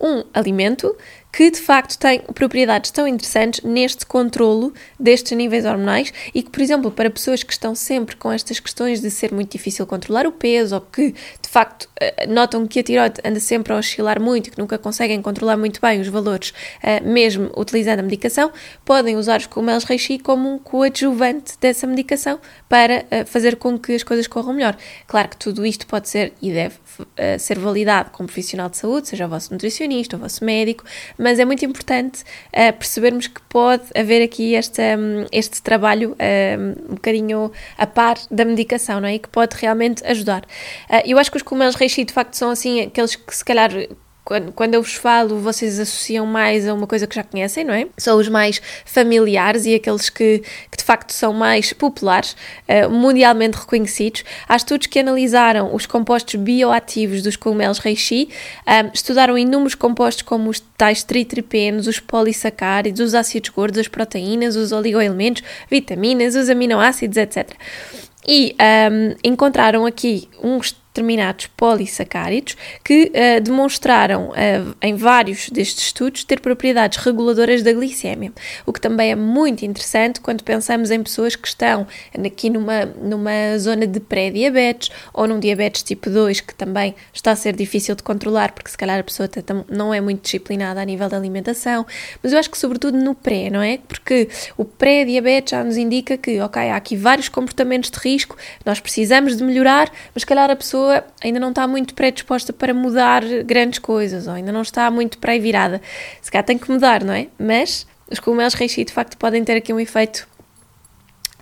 um 0.00 0.24
alimento 0.32 0.96
que 1.34 1.50
de 1.50 1.60
facto 1.60 1.98
tem 1.98 2.20
propriedades 2.20 2.92
tão 2.92 3.08
interessantes 3.08 3.60
neste 3.64 4.06
controlo 4.06 4.72
destes 5.00 5.36
níveis 5.36 5.64
hormonais 5.64 6.12
e 6.32 6.44
que, 6.44 6.48
por 6.48 6.62
exemplo, 6.62 6.92
para 6.92 7.10
pessoas 7.10 7.42
que 7.42 7.52
estão 7.52 7.74
sempre 7.74 8.14
com 8.14 8.30
estas 8.30 8.60
questões 8.60 9.00
de 9.00 9.10
ser 9.10 9.32
muito 9.32 9.50
difícil 9.50 9.84
controlar 9.84 10.28
o 10.28 10.32
peso 10.32 10.76
ou 10.76 10.80
que 10.80 11.10
de 11.10 11.48
facto 11.48 11.88
eh, 12.00 12.28
notam 12.28 12.64
que 12.68 12.78
a 12.78 12.84
tiroide 12.84 13.20
anda 13.24 13.40
sempre 13.40 13.72
a 13.72 13.76
oscilar 13.76 14.20
muito 14.20 14.46
e 14.46 14.50
que 14.52 14.58
nunca 14.58 14.78
conseguem 14.78 15.20
controlar 15.20 15.56
muito 15.56 15.80
bem 15.80 16.00
os 16.00 16.06
valores, 16.06 16.54
eh, 16.80 17.00
mesmo 17.00 17.50
utilizando 17.56 17.98
a 17.98 18.02
medicação, 18.02 18.52
podem 18.84 19.16
usar 19.16 19.40
os 19.40 19.46
cogumelos 19.46 19.82
reishi 19.82 20.20
como 20.20 20.54
um 20.54 20.58
coadjuvante 20.60 21.54
dessa 21.60 21.84
medicação 21.84 22.38
para 22.68 23.06
eh, 23.10 23.24
fazer 23.24 23.56
com 23.56 23.76
que 23.76 23.92
as 23.92 24.04
coisas 24.04 24.28
corram 24.28 24.52
melhor. 24.52 24.76
Claro 25.08 25.30
que 25.30 25.36
tudo 25.36 25.66
isto 25.66 25.84
pode 25.84 26.08
ser 26.08 26.32
e 26.40 26.52
deve 26.52 26.76
ser 27.40 27.58
validado 27.58 28.10
com 28.10 28.22
um 28.22 28.26
profissional 28.26 28.68
de 28.68 28.76
saúde, 28.76 29.08
seja 29.08 29.26
o 29.26 29.28
vosso 29.28 29.52
nutricionista, 29.52 30.16
o 30.16 30.18
vosso 30.20 30.44
médico, 30.44 30.84
mas 31.24 31.38
é 31.38 31.44
muito 31.46 31.64
importante 31.64 32.22
uh, 32.52 32.70
percebermos 32.78 33.26
que 33.28 33.40
pode 33.48 33.84
haver 33.96 34.22
aqui 34.22 34.52
este, 34.52 34.82
um, 34.82 35.24
este 35.32 35.62
trabalho 35.62 36.14
um, 36.20 36.92
um 36.92 36.94
bocadinho 36.96 37.50
a 37.78 37.86
par 37.86 38.18
da 38.30 38.44
medicação, 38.44 39.00
não 39.00 39.08
é? 39.08 39.14
E 39.14 39.18
que 39.18 39.30
pode 39.30 39.56
realmente 39.56 40.04
ajudar. 40.04 40.42
Uh, 40.42 41.00
eu 41.06 41.18
acho 41.18 41.30
que 41.30 41.38
os 41.38 41.42
cogumelos 41.42 41.76
reishi 41.76 42.04
de 42.04 42.12
facto 42.12 42.34
são 42.34 42.50
assim 42.50 42.82
aqueles 42.82 43.16
que 43.16 43.34
se 43.34 43.42
calhar 43.42 43.70
quando, 44.24 44.52
quando 44.52 44.74
eu 44.74 44.82
vos 44.82 44.94
falo, 44.94 45.38
vocês 45.38 45.78
associam 45.78 46.24
mais 46.24 46.66
a 46.66 46.72
uma 46.72 46.86
coisa 46.86 47.06
que 47.06 47.14
já 47.14 47.22
conhecem, 47.22 47.62
não 47.62 47.74
é? 47.74 47.86
São 47.98 48.18
os 48.18 48.26
mais 48.28 48.60
familiares 48.86 49.66
e 49.66 49.74
aqueles 49.74 50.08
que, 50.08 50.42
que 50.70 50.78
de 50.78 50.82
facto 50.82 51.12
são 51.12 51.34
mais 51.34 51.74
populares, 51.74 52.34
uh, 52.66 52.88
mundialmente 52.88 53.58
reconhecidos. 53.58 54.24
Há 54.48 54.56
estudos 54.56 54.86
que 54.86 54.98
analisaram 54.98 55.74
os 55.74 55.84
compostos 55.84 56.36
bioativos 56.36 57.22
dos 57.22 57.36
cogumelos 57.36 57.78
reishi, 57.78 58.30
um, 58.66 58.90
estudaram 58.94 59.36
inúmeros 59.36 59.74
compostos 59.74 60.22
como 60.22 60.48
os 60.48 60.58
tais 60.58 61.02
tritripenos, 61.02 61.86
os 61.86 62.00
polissacáridos, 62.00 63.00
os 63.00 63.14
ácidos 63.14 63.50
gordos, 63.50 63.78
as 63.78 63.88
proteínas, 63.88 64.56
os 64.56 64.72
oligoelementos, 64.72 65.42
vitaminas, 65.70 66.34
os 66.34 66.48
aminoácidos, 66.48 67.18
etc. 67.18 67.50
E 68.26 68.56
um, 68.90 69.14
encontraram 69.22 69.84
aqui 69.84 70.30
uns 70.42 70.74
determinados 70.94 71.48
polissacáridos 71.48 72.56
que 72.84 73.10
uh, 73.10 73.40
demonstraram 73.40 74.28
uh, 74.28 74.76
em 74.80 74.94
vários 74.94 75.50
destes 75.50 75.86
estudos 75.86 76.22
ter 76.22 76.40
propriedades 76.40 76.98
reguladoras 76.98 77.62
da 77.62 77.72
glicémia, 77.72 78.32
o 78.64 78.72
que 78.72 78.80
também 78.80 79.10
é 79.10 79.16
muito 79.16 79.64
interessante 79.64 80.20
quando 80.20 80.44
pensamos 80.44 80.92
em 80.92 81.02
pessoas 81.02 81.34
que 81.34 81.48
estão 81.48 81.84
aqui 82.24 82.48
numa, 82.48 82.84
numa 82.84 83.58
zona 83.58 83.88
de 83.88 83.98
pré-diabetes 83.98 84.90
ou 85.12 85.26
num 85.26 85.40
diabetes 85.40 85.82
tipo 85.82 86.08
2 86.08 86.40
que 86.40 86.54
também 86.54 86.94
está 87.12 87.32
a 87.32 87.36
ser 87.36 87.56
difícil 87.56 87.96
de 87.96 88.02
controlar 88.04 88.52
porque 88.52 88.70
se 88.70 88.78
calhar 88.78 89.00
a 89.00 89.02
pessoa 89.02 89.28
não 89.68 89.92
é 89.92 90.00
muito 90.00 90.22
disciplinada 90.22 90.80
a 90.80 90.84
nível 90.84 91.08
da 91.08 91.16
alimentação, 91.16 91.84
mas 92.22 92.32
eu 92.32 92.38
acho 92.38 92.50
que 92.50 92.58
sobretudo 92.58 92.96
no 92.96 93.16
pré, 93.16 93.50
não 93.50 93.60
é? 93.60 93.78
Porque 93.88 94.28
o 94.56 94.64
pré-diabetes 94.64 95.50
já 95.50 95.64
nos 95.64 95.76
indica 95.76 96.16
que, 96.16 96.40
ok, 96.40 96.70
há 96.70 96.76
aqui 96.76 96.96
vários 96.96 97.28
comportamentos 97.28 97.90
de 97.90 97.98
risco, 97.98 98.36
nós 98.64 98.78
precisamos 98.78 99.36
de 99.36 99.42
melhorar, 99.42 99.90
mas 100.14 100.22
se 100.22 100.26
calhar 100.26 100.48
a 100.50 100.56
pessoa 100.56 100.83
pessoa 100.84 101.04
ainda 101.22 101.40
não 101.40 101.50
está 101.50 101.66
muito 101.66 101.94
predisposta 101.94 102.52
para 102.52 102.74
mudar 102.74 103.22
grandes 103.44 103.78
coisas, 103.78 104.26
ou 104.26 104.34
ainda 104.34 104.52
não 104.52 104.62
está 104.62 104.90
muito 104.90 105.18
para 105.18 105.38
virada. 105.38 105.80
Se 106.20 106.30
calhar 106.30 106.44
tem 106.44 106.58
que 106.58 106.70
mudar, 106.70 107.02
não 107.02 107.14
é? 107.14 107.28
Mas 107.38 107.86
os 108.10 108.20
cogumelos 108.20 108.54
reishi 108.54 108.84
de 108.84 108.92
facto 108.92 109.16
podem 109.16 109.42
ter 109.42 109.56
aqui 109.56 109.72
um 109.72 109.80
efeito 109.80 110.28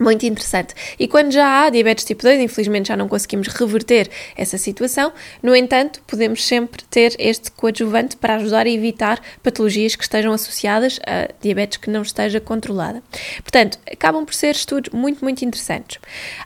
muito 0.00 0.26
interessante. 0.26 0.74
E 0.98 1.06
quando 1.06 1.32
já 1.32 1.64
há 1.64 1.70
diabetes 1.70 2.04
tipo 2.04 2.22
2, 2.22 2.40
infelizmente 2.40 2.88
já 2.88 2.96
não 2.96 3.08
conseguimos 3.08 3.48
reverter 3.48 4.10
essa 4.36 4.58
situação, 4.58 5.12
no 5.42 5.54
entanto, 5.54 6.02
podemos 6.06 6.44
sempre 6.44 6.82
ter 6.84 7.14
este 7.18 7.50
coadjuvante 7.52 8.16
para 8.16 8.36
ajudar 8.36 8.66
a 8.66 8.70
evitar 8.70 9.20
patologias 9.42 9.94
que 9.94 10.02
estejam 10.02 10.32
associadas 10.32 10.98
a 11.06 11.28
diabetes 11.40 11.78
que 11.78 11.90
não 11.90 12.02
esteja 12.02 12.40
controlada. 12.40 13.02
Portanto, 13.42 13.78
acabam 13.90 14.24
por 14.24 14.34
ser 14.34 14.54
estudos 14.54 14.92
muito, 14.92 15.22
muito 15.22 15.44
interessantes. 15.44 15.98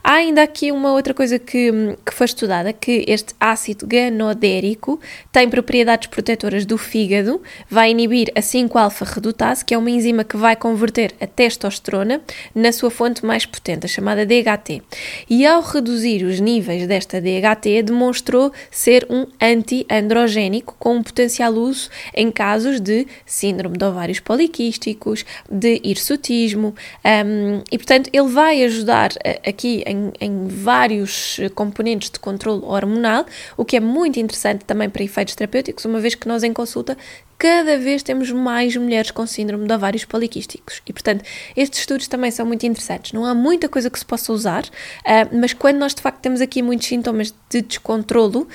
Há 0.03 0.13
ainda 0.13 0.43
aqui 0.43 0.71
uma 0.71 0.91
outra 0.93 1.13
coisa 1.13 1.39
que, 1.39 1.71
que 2.05 2.13
foi 2.13 2.25
estudada, 2.25 2.71
que 2.71 3.05
este 3.07 3.33
ácido 3.39 3.87
ganodérico 3.87 4.99
tem 5.31 5.49
propriedades 5.49 6.07
protetoras 6.07 6.65
do 6.65 6.77
fígado, 6.77 7.41
vai 7.69 7.91
inibir 7.91 8.31
a 8.35 8.39
5-alfa-redutase, 8.39 9.65
que 9.65 9.73
é 9.73 9.77
uma 9.77 9.89
enzima 9.89 10.23
que 10.23 10.37
vai 10.37 10.55
converter 10.55 11.15
a 11.19 11.25
testosterona 11.25 12.21
na 12.53 12.71
sua 12.71 12.91
fonte 12.91 13.25
mais 13.25 13.46
potente, 13.47 13.85
a 13.85 13.89
chamada 13.89 14.25
DHT. 14.25 14.81
E 15.29 15.45
ao 15.45 15.61
reduzir 15.61 16.23
os 16.23 16.39
níveis 16.39 16.87
desta 16.87 17.21
DHT, 17.21 17.83
demonstrou 17.83 18.51
ser 18.71 19.05
um 19.09 19.25
anti-androgénico 19.41 20.75
com 20.79 20.97
um 20.97 21.03
potencial 21.03 21.53
uso 21.53 21.89
em 22.13 22.31
casos 22.31 22.79
de 22.79 23.07
síndrome 23.25 23.77
de 23.77 23.85
ovários 23.85 24.19
poliquísticos, 24.19 25.25
de 25.49 25.81
hirsutismo, 25.83 26.75
um, 27.05 27.61
e 27.71 27.77
portanto 27.77 28.09
ele 28.13 28.27
vai 28.27 28.63
ajudar 28.63 29.11
eh, 29.23 29.41
aqui 29.47 29.83
em, 29.85 30.11
em 30.19 30.47
vários 30.47 31.39
componentes 31.55 32.09
de 32.09 32.19
controle 32.19 32.61
hormonal, 32.63 33.25
o 33.55 33.65
que 33.65 33.77
é 33.77 33.79
muito 33.79 34.19
interessante 34.19 34.65
também 34.65 34.89
para 34.89 35.03
efeitos 35.03 35.35
terapêuticos, 35.35 35.85
uma 35.85 35.99
vez 35.99 36.15
que 36.15 36.27
nós 36.27 36.43
em 36.43 36.53
consulta 36.53 36.97
cada 37.37 37.77
vez 37.77 38.01
temos 38.01 38.31
mais 38.31 38.75
mulheres 38.75 39.11
com 39.11 39.25
síndrome 39.27 39.67
de 39.67 39.73
ovários 39.73 40.05
poliquísticos. 40.05 40.81
E, 40.85 40.91
portanto, 40.91 41.23
estes 41.55 41.79
estudos 41.79 42.07
também 42.07 42.31
são 42.31 42.45
muito 42.45 42.65
interessantes. 42.65 43.13
Não 43.13 43.25
há 43.25 43.33
muita 43.33 43.69
coisa 43.69 43.89
que 43.89 43.99
se 43.99 44.05
possa 44.05 44.33
usar, 44.33 44.63
uh, 44.65 45.37
mas 45.39 45.53
quando 45.53 45.77
nós 45.77 45.93
de 45.93 46.01
facto 46.01 46.19
temos 46.19 46.41
aqui 46.41 46.61
muitos 46.61 46.87
sintomas 46.87 47.33
de 47.49 47.61
descontrolo, 47.61 48.47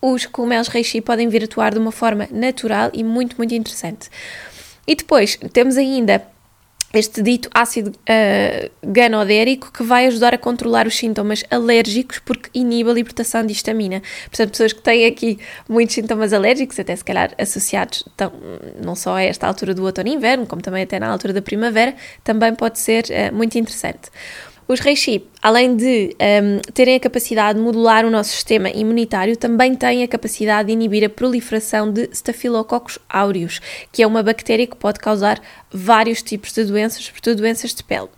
os 0.00 0.24
cogumelos 0.24 0.68
reishi 0.68 1.00
podem 1.00 1.28
vir 1.28 1.44
atuar 1.44 1.72
de 1.72 1.78
uma 1.78 1.92
forma 1.92 2.26
natural 2.30 2.90
e 2.94 3.04
muito, 3.04 3.36
muito 3.36 3.54
interessante. 3.54 4.08
E 4.86 4.94
depois 4.94 5.38
temos 5.52 5.76
ainda 5.76 6.26
este 6.92 7.22
dito 7.22 7.48
ácido 7.54 7.90
uh, 7.90 8.70
ganodérico 8.82 9.72
que 9.72 9.82
vai 9.82 10.06
ajudar 10.06 10.34
a 10.34 10.38
controlar 10.38 10.86
os 10.86 10.96
sintomas 10.96 11.44
alérgicos 11.50 12.18
porque 12.18 12.50
inibe 12.52 12.90
a 12.90 12.92
libertação 12.92 13.46
de 13.46 13.52
histamina. 13.52 14.02
Portanto, 14.24 14.50
pessoas 14.50 14.72
que 14.72 14.82
têm 14.82 15.06
aqui 15.06 15.38
muitos 15.68 15.94
sintomas 15.94 16.32
alérgicos, 16.32 16.78
até 16.80 16.94
se 16.96 17.04
calhar 17.04 17.32
associados 17.38 18.04
tão, 18.16 18.32
não 18.82 18.96
só 18.96 19.14
a 19.16 19.22
esta 19.22 19.46
altura 19.46 19.72
do 19.72 19.84
outono 19.84 20.08
e 20.08 20.14
inverno, 20.14 20.46
como 20.46 20.60
também 20.60 20.82
até 20.82 20.98
na 20.98 21.08
altura 21.08 21.32
da 21.32 21.42
primavera, 21.42 21.94
também 22.24 22.54
pode 22.54 22.78
ser 22.78 23.04
uh, 23.04 23.34
muito 23.34 23.56
interessante. 23.56 24.10
Os 24.70 24.78
reishi, 24.78 25.26
além 25.42 25.74
de 25.74 26.14
um, 26.20 26.60
terem 26.72 26.94
a 26.94 27.00
capacidade 27.00 27.58
de 27.58 27.64
modular 27.64 28.06
o 28.06 28.10
nosso 28.10 28.30
sistema 28.30 28.70
imunitário, 28.70 29.36
também 29.36 29.74
têm 29.74 30.04
a 30.04 30.06
capacidade 30.06 30.68
de 30.68 30.72
inibir 30.72 31.04
a 31.04 31.08
proliferação 31.08 31.92
de 31.92 32.08
Staphylococcus 32.12 32.96
aureus, 33.08 33.60
que 33.90 34.00
é 34.00 34.06
uma 34.06 34.22
bactéria 34.22 34.68
que 34.68 34.76
pode 34.76 35.00
causar 35.00 35.42
vários 35.72 36.22
tipos 36.22 36.52
de 36.52 36.62
doenças, 36.62 37.04
sobretudo 37.04 37.38
doenças 37.38 37.74
de 37.74 37.82
pele. 37.82 38.10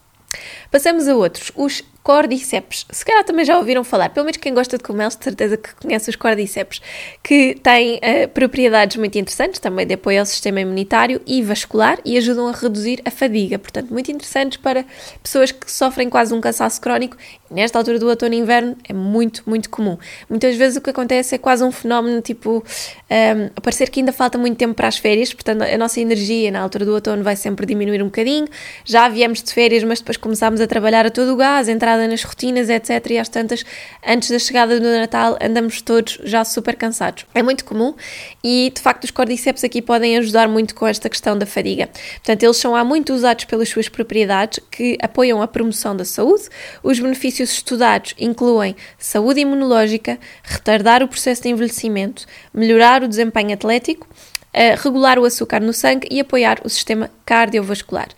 Passamos 0.70 1.08
a 1.08 1.16
outros, 1.16 1.50
os 1.56 1.82
cordyceps. 2.02 2.84
Se 2.90 3.04
calhar 3.04 3.24
também 3.24 3.44
já 3.44 3.56
ouviram 3.56 3.84
falar, 3.84 4.10
pelo 4.10 4.26
menos 4.26 4.36
quem 4.36 4.52
gosta 4.52 4.76
de 4.76 4.82
cogumelos, 4.82 5.16
de 5.16 5.24
certeza 5.24 5.56
que 5.56 5.74
conhece 5.76 6.10
os 6.10 6.16
cordyceps, 6.16 6.82
que 7.22 7.54
têm 7.62 7.96
uh, 7.96 8.28
propriedades 8.28 8.96
muito 8.96 9.16
interessantes, 9.16 9.60
também 9.60 9.86
de 9.86 9.94
apoio 9.94 10.20
ao 10.20 10.26
sistema 10.26 10.60
imunitário 10.60 11.20
e 11.26 11.42
vascular 11.42 11.98
e 12.04 12.18
ajudam 12.18 12.48
a 12.48 12.52
reduzir 12.52 13.00
a 13.04 13.10
fadiga. 13.10 13.58
Portanto, 13.58 13.92
muito 13.92 14.10
interessantes 14.10 14.58
para 14.58 14.84
pessoas 15.22 15.52
que 15.52 15.70
sofrem 15.70 16.10
quase 16.10 16.34
um 16.34 16.40
cansaço 16.40 16.80
crónico. 16.80 17.16
Nesta 17.50 17.78
altura 17.78 17.98
do 17.98 18.08
outono 18.08 18.34
e 18.34 18.38
inverno 18.38 18.76
é 18.88 18.92
muito, 18.92 19.42
muito 19.46 19.68
comum. 19.68 19.98
Muitas 20.28 20.56
vezes 20.56 20.78
o 20.78 20.80
que 20.80 20.90
acontece 20.90 21.34
é 21.34 21.38
quase 21.38 21.62
um 21.62 21.70
fenómeno 21.70 22.22
tipo 22.22 22.58
um, 22.58 22.62
ehm, 23.10 23.50
parecer 23.62 23.90
que 23.90 24.00
ainda 24.00 24.12
falta 24.12 24.38
muito 24.38 24.56
tempo 24.56 24.74
para 24.74 24.88
as 24.88 24.96
férias, 24.96 25.34
portanto 25.34 25.62
a 25.62 25.76
nossa 25.76 26.00
energia 26.00 26.50
na 26.50 26.60
altura 26.60 26.86
do 26.86 26.94
outono 26.94 27.22
vai 27.22 27.36
sempre 27.36 27.66
diminuir 27.66 28.02
um 28.02 28.06
bocadinho. 28.06 28.48
Já 28.86 29.08
viemos 29.08 29.42
de 29.42 29.52
férias, 29.52 29.84
mas 29.84 29.98
depois 29.98 30.16
começámos 30.16 30.62
a 30.62 30.66
trabalhar 30.66 31.04
a 31.04 31.10
todo 31.10 31.34
o 31.34 31.36
gás, 31.36 31.68
entrar 31.68 31.91
entrada 31.92 32.08
nas 32.08 32.22
rotinas, 32.22 32.68
etc. 32.68 33.10
E 33.10 33.18
às 33.18 33.28
tantas, 33.28 33.64
antes 34.06 34.30
da 34.30 34.38
chegada 34.38 34.80
do 34.80 34.86
Natal, 34.86 35.38
andamos 35.40 35.82
todos 35.82 36.18
já 36.24 36.44
super 36.44 36.76
cansados. 36.76 37.26
É 37.34 37.42
muito 37.42 37.64
comum 37.64 37.94
e, 38.42 38.72
de 38.74 38.80
facto, 38.80 39.04
os 39.04 39.10
cordyceps 39.10 39.64
aqui 39.64 39.82
podem 39.82 40.16
ajudar 40.18 40.48
muito 40.48 40.74
com 40.74 40.86
esta 40.86 41.08
questão 41.08 41.36
da 41.36 41.46
fadiga. 41.46 41.88
Portanto, 41.88 42.42
eles 42.42 42.56
são 42.56 42.74
há 42.74 42.84
muito 42.84 43.12
usados 43.12 43.44
pelas 43.44 43.68
suas 43.68 43.88
propriedades 43.88 44.60
que 44.70 44.96
apoiam 45.00 45.42
a 45.42 45.48
promoção 45.48 45.94
da 45.96 46.04
saúde. 46.04 46.44
Os 46.82 46.98
benefícios 46.98 47.52
estudados 47.52 48.14
incluem 48.18 48.74
saúde 48.98 49.40
imunológica, 49.40 50.18
retardar 50.42 51.02
o 51.02 51.08
processo 51.08 51.42
de 51.42 51.48
envelhecimento, 51.48 52.26
melhorar 52.54 53.02
o 53.02 53.08
desempenho 53.08 53.52
atlético, 53.52 54.08
eh, 54.52 54.74
regular 54.76 55.18
o 55.18 55.24
açúcar 55.24 55.60
no 55.60 55.72
sangue 55.72 56.08
e 56.10 56.20
apoiar 56.20 56.60
o 56.64 56.68
sistema 56.68 57.10
cardiovascular. 57.24 58.08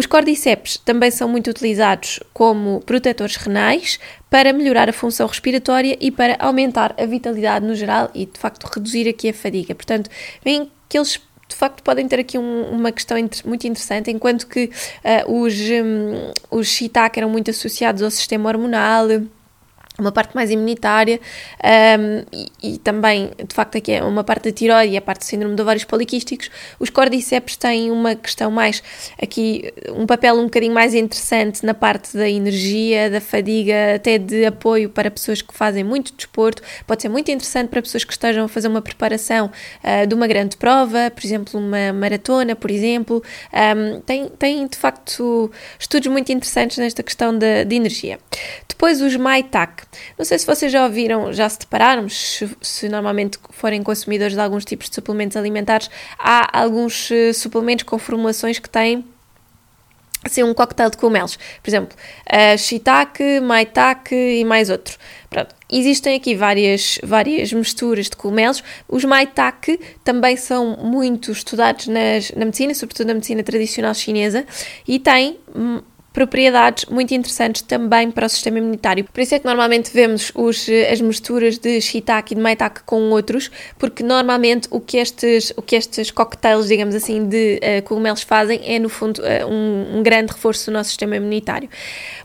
Os 0.00 0.06
cordyceps 0.06 0.78
também 0.78 1.10
são 1.10 1.28
muito 1.28 1.50
utilizados 1.50 2.20
como 2.32 2.80
protetores 2.86 3.36
renais 3.36 4.00
para 4.30 4.50
melhorar 4.50 4.88
a 4.88 4.94
função 4.94 5.26
respiratória 5.26 5.94
e 6.00 6.10
para 6.10 6.38
aumentar 6.38 6.94
a 6.98 7.04
vitalidade 7.04 7.66
no 7.66 7.74
geral 7.74 8.10
e, 8.14 8.24
de 8.24 8.38
facto, 8.38 8.64
reduzir 8.64 9.06
aqui 9.06 9.28
a 9.28 9.34
fadiga. 9.34 9.74
Portanto, 9.74 10.08
veem 10.42 10.72
que 10.88 10.96
eles 10.96 11.20
de 11.46 11.54
facto 11.54 11.82
podem 11.82 12.08
ter 12.08 12.18
aqui 12.18 12.38
um, 12.38 12.62
uma 12.70 12.90
questão 12.90 13.18
muito 13.44 13.66
interessante, 13.66 14.10
enquanto 14.10 14.46
que 14.46 14.70
uh, 15.26 15.30
os, 15.30 15.52
um, 15.54 16.32
os 16.50 16.66
shiitake 16.68 17.18
eram 17.18 17.28
muito 17.28 17.50
associados 17.50 18.02
ao 18.02 18.10
sistema 18.10 18.48
hormonal, 18.48 19.06
uma 20.00 20.12
parte 20.12 20.34
mais 20.34 20.50
imunitária 20.50 21.20
um, 21.62 22.24
e, 22.32 22.74
e, 22.74 22.78
também, 22.78 23.30
de 23.46 23.54
facto, 23.54 23.78
aqui 23.78 23.92
é 23.92 24.02
uma 24.02 24.24
parte 24.24 24.50
da 24.50 24.52
tiroide 24.52 24.94
e 24.94 24.96
a 24.96 25.00
parte 25.00 25.20
do 25.20 25.24
síndrome 25.24 25.54
de 25.54 25.62
ovários 25.62 25.84
poliquísticos. 25.84 26.50
Os 26.78 26.90
cordyceps 26.90 27.56
têm 27.56 27.90
uma 27.90 28.14
questão 28.14 28.50
mais, 28.50 28.82
aqui, 29.20 29.72
um 29.90 30.06
papel 30.06 30.36
um 30.36 30.44
bocadinho 30.44 30.74
mais 30.74 30.94
interessante 30.94 31.64
na 31.64 31.74
parte 31.74 32.16
da 32.16 32.28
energia, 32.28 33.10
da 33.10 33.20
fadiga, 33.20 33.94
até 33.96 34.18
de 34.18 34.44
apoio 34.44 34.90
para 34.90 35.10
pessoas 35.10 35.42
que 35.42 35.54
fazem 35.54 35.84
muito 35.84 36.12
desporto. 36.14 36.62
Pode 36.86 37.02
ser 37.02 37.08
muito 37.08 37.30
interessante 37.30 37.68
para 37.68 37.82
pessoas 37.82 38.04
que 38.04 38.12
estejam 38.12 38.44
a 38.44 38.48
fazer 38.48 38.68
uma 38.68 38.82
preparação 38.82 39.50
uh, 39.84 40.06
de 40.06 40.14
uma 40.14 40.26
grande 40.26 40.56
prova, 40.56 41.10
por 41.10 41.24
exemplo, 41.24 41.60
uma 41.60 41.92
maratona, 41.92 42.56
por 42.56 42.70
exemplo. 42.70 43.22
Um, 43.52 44.00
tem, 44.00 44.28
tem, 44.28 44.66
de 44.66 44.76
facto, 44.76 45.50
estudos 45.78 46.08
muito 46.08 46.30
interessantes 46.32 46.78
nesta 46.78 47.02
questão 47.02 47.36
de, 47.36 47.64
de 47.64 47.76
energia. 47.76 48.18
Depois, 48.68 49.00
os 49.00 49.16
MyTAC. 49.16 49.89
Não 50.18 50.24
sei 50.24 50.38
se 50.38 50.46
vocês 50.46 50.70
já 50.70 50.84
ouviram, 50.84 51.32
já 51.32 51.48
se 51.48 51.58
depararam, 51.58 52.08
se, 52.08 52.48
se, 52.60 52.88
normalmente 52.88 53.38
forem 53.50 53.82
consumidores 53.82 54.34
de 54.34 54.40
alguns 54.40 54.64
tipos 54.64 54.88
de 54.88 54.94
suplementos 54.94 55.36
alimentares, 55.36 55.90
há 56.18 56.60
alguns 56.60 57.10
uh, 57.10 57.34
suplementos 57.34 57.84
com 57.84 57.98
formulações 57.98 58.58
que 58.58 58.68
têm 58.68 59.04
assim, 60.24 60.42
um 60.42 60.52
coquetel 60.52 60.90
de 60.90 60.96
cogumelos. 60.96 61.38
Por 61.62 61.70
exemplo, 61.70 61.96
uh, 62.26 62.58
shiitake, 62.58 63.40
maitake 63.40 64.14
e 64.14 64.44
mais 64.44 64.70
outro. 64.70 64.96
Pronto. 65.28 65.54
Existem 65.70 66.16
aqui 66.16 66.34
várias, 66.34 66.98
várias 67.02 67.52
misturas 67.52 68.06
de 68.06 68.16
cogumelos. 68.16 68.62
Os 68.88 69.04
maitake 69.04 69.80
também 70.04 70.36
são 70.36 70.76
muito 70.76 71.30
estudados 71.32 71.86
nas, 71.86 72.30
na 72.32 72.44
medicina, 72.44 72.74
sobretudo 72.74 73.08
na 73.08 73.14
medicina 73.14 73.42
tradicional 73.42 73.94
chinesa, 73.94 74.44
e 74.86 74.98
têm 74.98 75.38
hum, 75.54 75.80
propriedades 76.12 76.86
muito 76.86 77.14
interessantes 77.14 77.62
também 77.62 78.10
para 78.10 78.26
o 78.26 78.28
sistema 78.28 78.58
imunitário. 78.58 79.04
Por 79.04 79.20
isso 79.20 79.34
é 79.34 79.38
que 79.38 79.44
normalmente 79.44 79.92
vemos 79.92 80.32
os, 80.34 80.66
as 80.90 81.00
misturas 81.00 81.58
de 81.58 81.80
shiitake 81.80 82.34
e 82.34 82.36
de 82.36 82.42
maitake 82.42 82.82
com 82.84 83.10
outros, 83.10 83.50
porque 83.78 84.02
normalmente 84.02 84.66
o 84.70 84.80
que 84.80 84.96
estes, 84.96 85.52
o 85.56 85.62
que 85.62 85.76
estes 85.76 86.10
coquetéis, 86.10 86.66
digamos 86.66 86.94
assim, 86.94 87.26
de 87.26 87.60
uh, 87.62 87.82
cogumelos 87.84 88.22
fazem 88.22 88.60
é, 88.64 88.78
no 88.78 88.88
fundo, 88.88 89.20
uh, 89.22 89.46
um, 89.46 89.98
um, 89.98 90.02
grande 90.02 90.32
reforço 90.32 90.70
do 90.70 90.72
nosso 90.72 90.90
sistema 90.90 91.16
imunitário. 91.16 91.68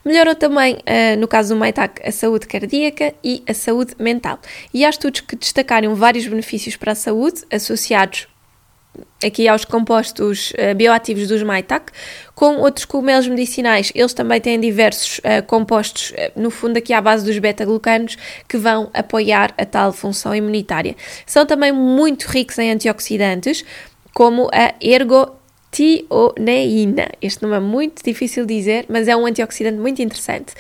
Melhorou 0.04 0.36
também, 0.36 0.76
uh, 0.76 1.20
no 1.20 1.28
caso 1.28 1.54
do 1.54 1.60
maitake, 1.60 2.02
a 2.08 2.12
saúde 2.12 2.48
cardíaca 2.48 3.14
e 3.24 3.44
a 3.48 3.54
saúde 3.54 3.94
mental. 4.00 4.40
E 4.74 4.84
há 4.84 4.90
estudos 4.90 5.22
que 5.22 5.36
destacaram 5.36 5.94
vários 5.96 6.26
benefícios 6.28 6.76
para 6.76 6.94
a 6.94 6.96
saúde 6.96 7.44
associados 7.52 8.28
aqui 9.24 9.48
aos 9.48 9.64
compostos 9.66 10.52
uh, 10.52 10.76
bioativos 10.76 11.28
dos 11.28 11.42
maitake, 11.44 11.92
com 12.34 12.58
outros 12.58 12.86
cogumelos 12.86 13.28
medicinais. 13.28 13.92
Eles 13.96 14.14
também 14.14 14.40
têm 14.42 14.60
diversos 14.60 15.20
uh, 15.20 15.44
compostos, 15.46 16.12
uh, 16.12 16.32
no 16.36 16.50
fundo 16.52 16.78
aqui 16.78 16.94
à 16.94 17.02
base 17.02 17.26
dos 17.26 17.40
beta-glucanos, 17.40 18.18
que 18.48 18.58
vão 18.58 18.90
apoiar 18.94 19.54
a 19.58 19.66
tal 19.66 19.92
função 19.92 20.36
imunitária. 20.36 20.96
São 21.26 21.46
também 21.46 21.72
muito 21.72 22.26
ricos 22.26 22.60
em 22.60 22.72
antioxidantes, 22.72 23.66
como 24.14 24.50
a 24.54 24.74
ergotioneína. 24.80 27.10
Este 27.22 27.44
nome 27.44 27.58
é 27.58 27.60
muito 27.60 28.04
difícil 28.04 28.46
de 28.46 28.56
dizer, 28.56 28.86
mas 28.88 29.08
é 29.08 29.16
um 29.16 29.26
antioxidante 29.26 29.78
muito 29.78 30.02
interessante. 30.02 30.54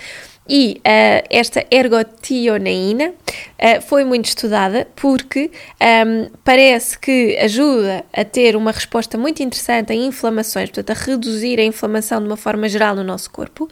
E 0.47 0.79
uh, 0.79 1.27
esta 1.29 1.65
ergotioneína 1.71 3.09
uh, 3.09 3.81
foi 3.81 4.03
muito 4.03 4.25
estudada 4.25 4.87
porque 4.95 5.49
um, 5.49 5.85
ehm, 5.85 6.31
parece 6.43 6.99
que 6.99 7.35
ajuda 7.37 8.05
a 8.13 8.23
ter 8.23 8.55
uma 8.55 8.71
resposta 8.71 9.17
muito 9.17 9.41
interessante 9.41 9.91
em 9.91 10.05
inflamações, 10.05 10.69
portanto, 10.69 10.91
a 10.91 10.93
reduzir 10.93 11.59
a 11.59 11.63
inflamação 11.63 12.21
de 12.21 12.27
uma 12.27 12.37
forma 12.37 12.69
geral 12.69 12.95
no 12.95 13.03
nosso 13.03 13.31
corpo, 13.31 13.65
uh, 13.65 13.69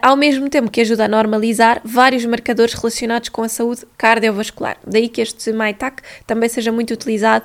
ao 0.00 0.16
mesmo 0.16 0.48
tempo 0.48 0.70
que 0.70 0.80
ajuda 0.80 1.06
a 1.06 1.08
normalizar 1.08 1.80
vários 1.84 2.24
marcadores 2.24 2.74
relacionados 2.74 3.28
com 3.28 3.42
a 3.42 3.48
saúde 3.48 3.84
cardiovascular. 3.98 4.76
Daí 4.86 5.08
que 5.08 5.20
este 5.20 5.52
MyTac 5.52 6.02
também 6.24 6.48
seja 6.48 6.70
muito 6.70 6.94
utilizado 6.94 7.44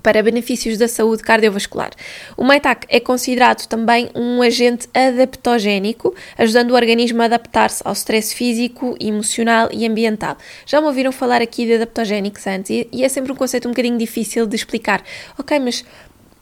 para 0.00 0.22
benefícios 0.22 0.78
da 0.78 0.88
saúde 0.88 1.22
cardiovascular. 1.22 1.90
O 2.36 2.44
Maitac 2.44 2.86
é 2.88 2.98
considerado 2.98 3.66
também 3.66 4.10
um 4.14 4.40
agente 4.40 4.88
adaptogénico, 4.94 6.14
ajudando 6.38 6.70
o 6.70 6.74
organismo 6.74 7.20
a 7.22 7.26
adaptar-se 7.26 7.82
ao 7.84 7.92
stress 7.92 8.34
físico, 8.34 8.96
emocional 8.98 9.68
e 9.72 9.86
ambiental. 9.86 10.36
Já 10.64 10.80
me 10.80 10.86
ouviram 10.86 11.12
falar 11.12 11.42
aqui 11.42 11.66
de 11.66 11.74
adaptogénicos 11.74 12.46
antes 12.46 12.86
e 12.90 13.04
é 13.04 13.08
sempre 13.08 13.32
um 13.32 13.36
conceito 13.36 13.68
um 13.68 13.72
bocadinho 13.72 13.98
difícil 13.98 14.46
de 14.46 14.56
explicar. 14.56 15.02
Ok, 15.38 15.58
mas 15.58 15.84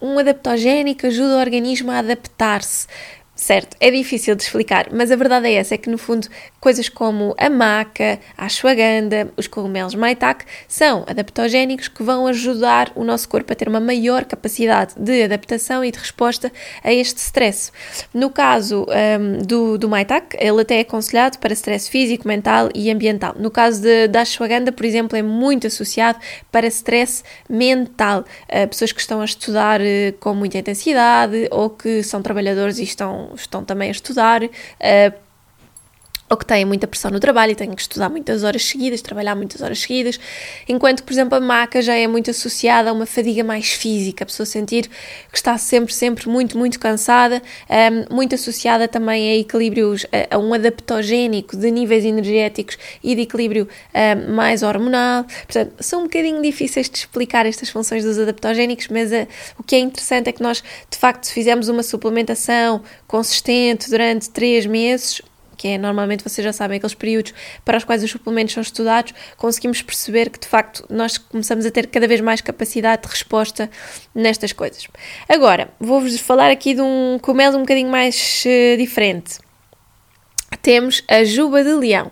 um 0.00 0.18
adaptogénico 0.18 1.06
ajuda 1.06 1.36
o 1.36 1.40
organismo 1.40 1.90
a 1.90 1.98
adaptar-se. 1.98 2.86
Certo, 3.40 3.74
é 3.80 3.90
difícil 3.90 4.34
de 4.34 4.42
explicar, 4.42 4.88
mas 4.92 5.10
a 5.10 5.16
verdade 5.16 5.48
é 5.48 5.54
essa, 5.54 5.74
é 5.74 5.78
que 5.78 5.88
no 5.88 5.96
fundo 5.96 6.28
coisas 6.60 6.90
como 6.90 7.34
a 7.38 7.48
maca, 7.48 8.20
a 8.36 8.44
ashwagandha, 8.44 9.32
os 9.34 9.46
cogumelos 9.46 9.94
maitake 9.94 10.44
são 10.68 11.06
adaptogénicos 11.08 11.88
que 11.88 12.02
vão 12.02 12.26
ajudar 12.26 12.92
o 12.94 13.02
nosso 13.02 13.26
corpo 13.30 13.50
a 13.50 13.56
ter 13.56 13.66
uma 13.66 13.80
maior 13.80 14.26
capacidade 14.26 14.92
de 14.94 15.22
adaptação 15.22 15.82
e 15.82 15.90
de 15.90 15.98
resposta 15.98 16.52
a 16.84 16.92
este 16.92 17.16
stress. 17.16 17.72
No 18.12 18.28
caso 18.28 18.84
um, 19.18 19.38
do, 19.38 19.78
do 19.78 19.88
maitake, 19.88 20.36
ele 20.38 20.60
até 20.60 20.76
é 20.76 20.80
aconselhado 20.80 21.38
para 21.38 21.54
stress 21.54 21.88
físico, 21.88 22.28
mental 22.28 22.68
e 22.74 22.90
ambiental. 22.90 23.34
No 23.38 23.50
caso 23.50 23.80
de, 23.80 24.06
da 24.08 24.20
ashwagandha, 24.20 24.70
por 24.70 24.84
exemplo, 24.84 25.16
é 25.16 25.22
muito 25.22 25.66
associado 25.66 26.18
para 26.52 26.66
stress 26.66 27.24
mental. 27.48 28.26
Uh, 28.50 28.68
pessoas 28.68 28.92
que 28.92 29.00
estão 29.00 29.22
a 29.22 29.24
estudar 29.24 29.80
uh, 29.80 30.12
com 30.20 30.34
muita 30.34 30.58
intensidade 30.58 31.48
ou 31.50 31.70
que 31.70 32.02
são 32.02 32.20
trabalhadores 32.20 32.78
e 32.78 32.82
estão 32.82 33.29
estão, 33.34 33.64
também 33.64 33.88
a 33.88 33.92
estudar. 33.92 34.42
Uh, 34.42 34.50
ou 36.30 36.36
que 36.36 36.46
têm 36.46 36.64
muita 36.64 36.86
pressão 36.86 37.10
no 37.10 37.18
trabalho 37.18 37.50
e 37.50 37.54
têm 37.56 37.70
que 37.74 37.82
estudar 37.82 38.08
muitas 38.08 38.44
horas 38.44 38.64
seguidas, 38.64 39.02
trabalhar 39.02 39.34
muitas 39.34 39.60
horas 39.60 39.80
seguidas, 39.80 40.18
enquanto 40.68 41.02
por 41.02 41.12
exemplo, 41.12 41.36
a 41.36 41.40
maca 41.40 41.82
já 41.82 41.96
é 41.96 42.06
muito 42.06 42.30
associada 42.30 42.90
a 42.90 42.92
uma 42.92 43.04
fadiga 43.04 43.42
mais 43.42 43.72
física, 43.72 44.22
a 44.22 44.26
pessoa 44.26 44.46
sentir 44.46 44.88
que 45.30 45.36
está 45.36 45.58
sempre, 45.58 45.92
sempre 45.92 46.28
muito, 46.28 46.56
muito 46.56 46.78
cansada, 46.78 47.42
um, 47.68 48.14
muito 48.14 48.36
associada 48.36 48.86
também 48.86 49.30
a 49.30 49.36
equilíbrios, 49.38 50.06
a, 50.12 50.36
a, 50.36 50.38
um 50.38 50.54
adaptogénico 50.54 51.56
de 51.56 51.68
níveis 51.68 52.04
energéticos 52.04 52.78
e 53.02 53.16
de 53.16 53.22
equilíbrio 53.22 53.68
um, 53.92 54.32
mais 54.32 54.62
hormonal. 54.62 55.24
Portanto, 55.24 55.72
são 55.80 56.00
um 56.00 56.04
bocadinho 56.04 56.40
difíceis 56.40 56.88
de 56.88 56.98
explicar 56.98 57.44
estas 57.44 57.70
funções 57.70 58.04
dos 58.04 58.20
adaptogénicos, 58.20 58.86
mas 58.88 59.10
uh, 59.10 59.26
o 59.58 59.64
que 59.64 59.74
é 59.74 59.80
interessante 59.80 60.28
é 60.28 60.32
que 60.32 60.42
nós, 60.42 60.62
de 60.88 60.96
facto, 60.96 61.24
se 61.24 61.32
fizermos 61.32 61.68
uma 61.68 61.82
suplementação 61.82 62.82
consistente 63.08 63.90
durante 63.90 64.30
três 64.30 64.64
meses, 64.64 65.20
que 65.60 65.68
é 65.68 65.76
normalmente 65.76 66.24
vocês 66.24 66.42
já 66.42 66.54
sabem 66.54 66.78
aqueles 66.78 66.94
períodos 66.94 67.34
para 67.66 67.76
os 67.76 67.84
quais 67.84 68.02
os 68.02 68.10
suplementos 68.10 68.54
são 68.54 68.62
estudados, 68.62 69.12
conseguimos 69.36 69.82
perceber 69.82 70.30
que 70.30 70.40
de 70.40 70.48
facto 70.48 70.86
nós 70.88 71.18
começamos 71.18 71.66
a 71.66 71.70
ter 71.70 71.86
cada 71.88 72.08
vez 72.08 72.22
mais 72.22 72.40
capacidade 72.40 73.02
de 73.02 73.08
resposta 73.08 73.70
nestas 74.14 74.54
coisas. 74.54 74.88
Agora, 75.28 75.68
vou-vos 75.78 76.18
falar 76.18 76.50
aqui 76.50 76.72
de 76.72 76.80
um 76.80 77.18
comelo 77.20 77.58
um 77.58 77.60
bocadinho 77.60 77.90
mais 77.90 78.42
uh, 78.46 78.78
diferente. 78.78 79.38
Temos 80.62 81.04
a 81.06 81.24
juba 81.24 81.62
de 81.62 81.74
leão, 81.74 82.10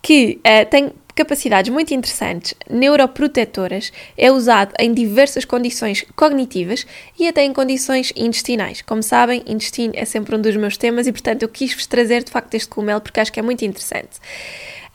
que 0.00 0.40
uh, 0.46 0.70
tem 0.70 0.92
capacidades 1.16 1.72
muito 1.72 1.94
interessantes, 1.94 2.54
neuroprotetoras, 2.70 3.90
é 4.18 4.30
usado 4.30 4.74
em 4.78 4.92
diversas 4.92 5.46
condições 5.46 6.04
cognitivas 6.14 6.86
e 7.18 7.26
até 7.26 7.42
em 7.42 7.54
condições 7.54 8.12
intestinais. 8.14 8.82
Como 8.82 9.02
sabem, 9.02 9.42
intestino 9.46 9.94
é 9.96 10.04
sempre 10.04 10.36
um 10.36 10.40
dos 10.40 10.54
meus 10.56 10.76
temas 10.76 11.06
e, 11.06 11.12
portanto, 11.12 11.42
eu 11.42 11.48
quis-vos 11.48 11.86
trazer 11.86 12.22
de 12.22 12.30
facto 12.30 12.54
este 12.54 12.68
cogumelo 12.68 13.00
porque 13.00 13.18
acho 13.18 13.32
que 13.32 13.40
é 13.40 13.42
muito 13.42 13.64
interessante. 13.64 14.20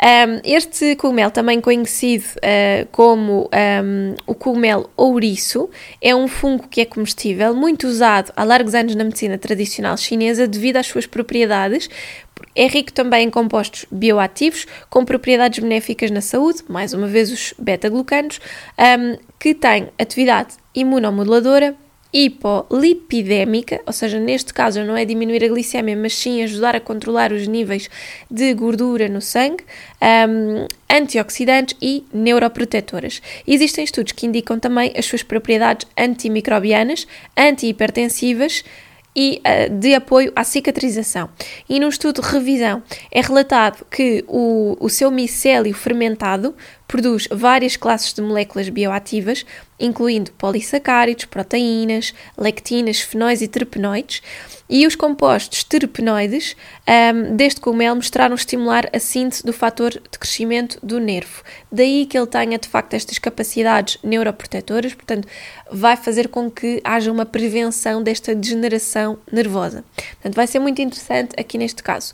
Um, 0.04 0.42
este 0.44 0.96
cogumelo, 0.96 1.30
também 1.30 1.62
conhecido 1.62 2.26
uh, 2.38 2.88
como 2.92 3.48
um, 3.84 4.16
o 4.26 4.34
cogumelo 4.34 4.90
ouriço, 4.98 5.70
é 6.02 6.16
um 6.16 6.28
fungo 6.28 6.68
que 6.68 6.82
é 6.82 6.86
comestível, 6.86 7.54
muito 7.54 7.86
usado 7.86 8.34
há 8.36 8.44
largos 8.44 8.74
anos 8.74 8.96
na 8.96 9.04
medicina 9.04 9.38
tradicional 9.38 9.96
chinesa 9.98 10.48
devido 10.48 10.78
às 10.78 10.88
suas 10.88 11.06
propriedades. 11.06 11.88
É 12.56 12.66
rico 12.66 12.92
também 12.92 13.28
em 13.28 13.30
compostos 13.30 13.86
bioativos 13.92 14.66
com 14.90 15.06
propriedades 15.06 15.60
benéficas 15.60 16.10
na 16.10 16.22
saúde, 16.22 16.64
mais 16.68 16.94
uma 16.94 17.06
vez 17.06 17.32
os 17.32 17.54
beta-glucanos, 17.60 18.42
um, 18.80 19.18
que 19.40 19.54
têm 19.54 19.90
atividade 20.00 20.56
imunomoduladora, 20.74 21.76
hipolipidémica, 22.14 23.82
ou 23.86 23.94
seja, 23.94 24.20
neste 24.20 24.54
caso 24.54 24.84
não 24.84 24.98
é 24.98 25.06
diminuir 25.06 25.44
a 25.44 25.48
glicemia, 25.48 25.96
mas 25.96 26.14
sim 26.14 26.44
ajudar 26.44 26.76
a 26.76 26.80
controlar 26.80 27.32
os 27.32 27.48
níveis 27.48 27.90
de 28.30 28.54
gordura 28.54 29.08
no 29.08 29.22
sangue, 29.22 29.64
um, 30.02 30.68
antioxidantes 30.90 31.76
e 31.82 32.04
neuroprotetoras. 32.14 33.22
Existem 33.48 33.84
estudos 33.84 34.12
que 34.12 34.26
indicam 34.26 34.60
também 34.60 34.94
as 34.98 35.06
suas 35.06 35.24
propriedades 35.24 35.88
antimicrobianas, 35.98 37.08
antihipertensivas, 37.38 38.64
e 39.16 39.42
uh, 39.46 39.70
de 39.78 39.94
apoio 39.94 40.32
à 40.36 40.44
cicatrização. 40.44 41.30
E 41.68 41.80
num 41.80 41.90
estudo 41.90 42.22
de 42.22 42.28
revisão 42.28 42.82
é 43.12 43.22
relatado 43.22 43.86
que 43.90 44.24
o, 44.28 44.78
o 44.80 44.90
seu 44.90 45.12
micélio 45.12 45.74
fermentado 45.74 46.56
produz 46.92 47.26
várias 47.32 47.78
classes 47.78 48.12
de 48.12 48.22
moléculas 48.22 48.68
bioativas, 48.68 49.46
incluindo 49.80 50.30
polissacáridos, 50.34 51.24
proteínas, 51.24 52.14
lectinas, 52.38 53.00
fenóis 53.00 53.42
e 53.42 53.48
terpenoides, 53.48 54.22
e 54.70 54.86
os 54.86 54.94
compostos 54.94 55.64
terpenoides 55.64 56.56
um, 56.88 57.36
deste 57.36 57.62
cogumelo 57.62 57.96
mostraram 57.96 58.36
estimular 58.36 58.90
a 58.94 59.00
síntese 59.00 59.42
do 59.42 59.54
fator 59.54 59.92
de 59.92 60.20
crescimento 60.20 60.78
do 60.84 61.00
nervo. 61.00 61.42
Daí 61.72 62.06
que 62.06 62.18
ele 62.18 62.28
tenha 62.28 62.60
de 62.60 62.68
facto 62.68 62.94
estas 62.94 63.18
capacidades 63.18 63.98
neuroprotetoras, 64.04 64.94
portanto, 64.94 65.30
vai 65.72 65.96
fazer 65.96 66.28
com 66.28 66.52
que 66.52 66.82
haja 66.84 67.10
uma 67.10 67.26
prevenção 67.26 68.04
desta 68.04 68.36
degeneração 68.36 69.18
nervosa. 69.32 69.86
Portanto, 70.16 70.36
vai 70.36 70.46
ser 70.46 70.60
muito 70.60 70.82
interessante 70.82 71.40
aqui 71.40 71.58
neste 71.58 71.82
caso. 71.82 72.14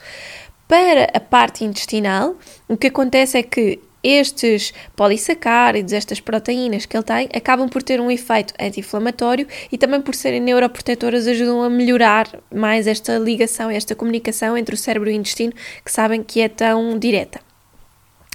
Para 0.68 1.10
a 1.14 1.20
parte 1.20 1.64
intestinal, 1.64 2.36
o 2.68 2.78
que 2.78 2.88
acontece 2.88 3.38
é 3.38 3.44
que 3.44 3.80
estes 4.08 4.74
polissacáridos, 4.96 5.94
estas 5.94 6.20
proteínas 6.20 6.86
que 6.86 6.96
ele 6.96 7.04
tem, 7.04 7.30
acabam 7.34 7.68
por 7.68 7.84
ter 7.84 8.00
um 8.00 8.10
efeito 8.10 8.54
anti-inflamatório 8.60 9.48
e 9.72 9.78
também 9.78 10.02
por 10.02 10.16
serem 10.16 10.40
neuroprotetoras 10.40 11.28
ajudam 11.28 11.62
a 11.62 11.70
melhorar 11.70 12.28
mais 12.54 12.88
esta 12.88 13.18
ligação, 13.18 13.70
esta 13.70 13.96
comunicação 13.96 14.58
entre 14.58 14.76
o 14.76 14.78
cérebro 14.78 15.10
e 15.10 15.14
o 15.14 15.16
intestino, 15.16 15.54
que 15.84 15.92
sabem 15.92 16.24
que 16.24 16.40
é 16.42 16.48
tão 16.48 16.98
direta. 16.98 17.40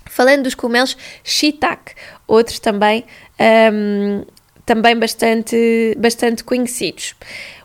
Falando 0.06 0.42
dos 0.42 0.54
cogumelos 0.54 0.96
shiitake, 1.24 1.94
outros 2.26 2.58
também, 2.58 3.04
um, 3.72 4.24
também 4.66 4.98
bastante, 4.98 5.96
bastante 5.98 6.44
conhecidos. 6.44 7.14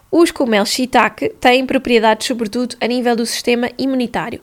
Os 0.10 0.32
cogumelos 0.32 0.70
shiitake 0.70 1.30
têm 1.40 1.66
propriedades, 1.66 2.28
sobretudo, 2.28 2.76
a 2.80 2.88
nível 2.88 3.16
do 3.16 3.26
sistema 3.26 3.70
imunitário 3.78 4.42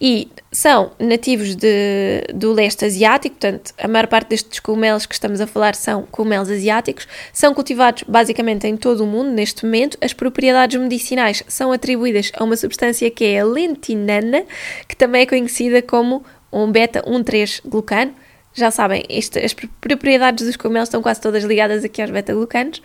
e 0.00 0.28
são 0.50 0.92
nativos 0.98 1.54
de, 1.54 2.24
do 2.32 2.52
leste 2.52 2.84
asiático, 2.84 3.36
portanto, 3.36 3.74
a 3.76 3.86
maior 3.86 4.06
parte 4.06 4.30
destes 4.30 4.58
cogumelos 4.58 5.04
que 5.04 5.14
estamos 5.14 5.40
a 5.40 5.46
falar 5.46 5.74
são 5.74 6.04
cogumelos 6.10 6.48
asiáticos, 6.48 7.06
são 7.32 7.52
cultivados 7.52 8.04
basicamente 8.04 8.66
em 8.66 8.76
todo 8.76 9.04
o 9.04 9.06
mundo 9.06 9.30
neste 9.30 9.64
momento. 9.64 9.98
As 10.00 10.12
propriedades 10.12 10.80
medicinais 10.80 11.42
são 11.46 11.70
atribuídas 11.70 12.32
a 12.34 12.42
uma 12.44 12.56
substância 12.56 13.10
que 13.10 13.24
é 13.24 13.40
a 13.40 13.44
lentinana, 13.44 14.44
que 14.88 14.96
também 14.96 15.22
é 15.22 15.26
conhecida 15.26 15.82
como 15.82 16.24
um 16.52 16.70
beta-1,3-glucano. 16.70 18.14
Já 18.54 18.70
sabem, 18.70 19.04
este, 19.08 19.38
as 19.38 19.54
propriedades 19.80 20.46
dos 20.46 20.56
cogumelos 20.56 20.88
estão 20.88 21.02
quase 21.02 21.20
todas 21.20 21.44
ligadas 21.44 21.84
aqui 21.84 22.00
aos 22.00 22.10
beta-glucanos 22.10 22.80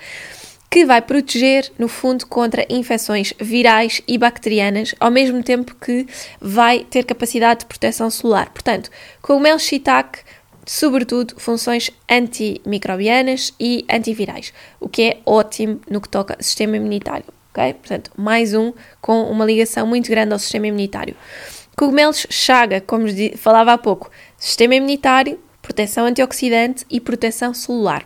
que 0.75 0.83
vai 0.83 1.01
proteger, 1.01 1.71
no 1.79 1.87
fundo, 1.87 2.27
contra 2.27 2.65
infecções 2.69 3.33
virais 3.39 4.01
e 4.05 4.17
bacterianas, 4.17 4.93
ao 4.99 5.09
mesmo 5.09 5.41
tempo 5.41 5.73
que 5.73 6.05
vai 6.41 6.79
ter 6.83 7.05
capacidade 7.05 7.61
de 7.61 7.67
proteção 7.67 8.09
celular. 8.09 8.49
Portanto, 8.49 8.91
cogumelo 9.21 9.57
shiitake, 9.57 10.19
sobretudo, 10.65 11.33
funções 11.37 11.89
antimicrobianas 12.11 13.53
e 13.57 13.85
antivirais, 13.89 14.51
o 14.77 14.89
que 14.89 15.03
é 15.03 15.19
ótimo 15.25 15.79
no 15.89 16.01
que 16.01 16.09
toca 16.09 16.33
ao 16.33 16.43
sistema 16.43 16.75
imunitário. 16.75 17.23
Okay? 17.53 17.73
Portanto, 17.75 18.11
mais 18.17 18.53
um 18.53 18.73
com 18.99 19.23
uma 19.31 19.45
ligação 19.45 19.87
muito 19.87 20.09
grande 20.09 20.33
ao 20.33 20.39
sistema 20.39 20.67
imunitário. 20.67 21.15
Cogumelos 21.77 22.27
chaga, 22.29 22.81
como 22.81 23.05
falava 23.37 23.71
há 23.71 23.77
pouco, 23.77 24.11
sistema 24.37 24.75
imunitário, 24.75 25.39
proteção 25.61 26.05
antioxidante 26.05 26.85
e 26.89 26.99
proteção 26.99 27.53
celular 27.53 28.05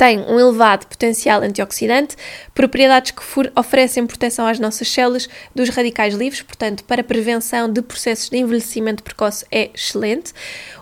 tem 0.00 0.18
um 0.18 0.40
elevado 0.40 0.86
potencial 0.86 1.42
antioxidante, 1.42 2.16
propriedades 2.54 3.10
que 3.10 3.22
oferecem 3.54 4.06
proteção 4.06 4.46
às 4.46 4.58
nossas 4.58 4.88
células 4.88 5.28
dos 5.54 5.68
radicais 5.68 6.14
livres, 6.14 6.40
portanto, 6.40 6.84
para 6.84 7.04
prevenção 7.04 7.70
de 7.70 7.82
processos 7.82 8.30
de 8.30 8.38
envelhecimento 8.38 9.02
precoce 9.02 9.44
é 9.52 9.68
excelente. 9.74 10.32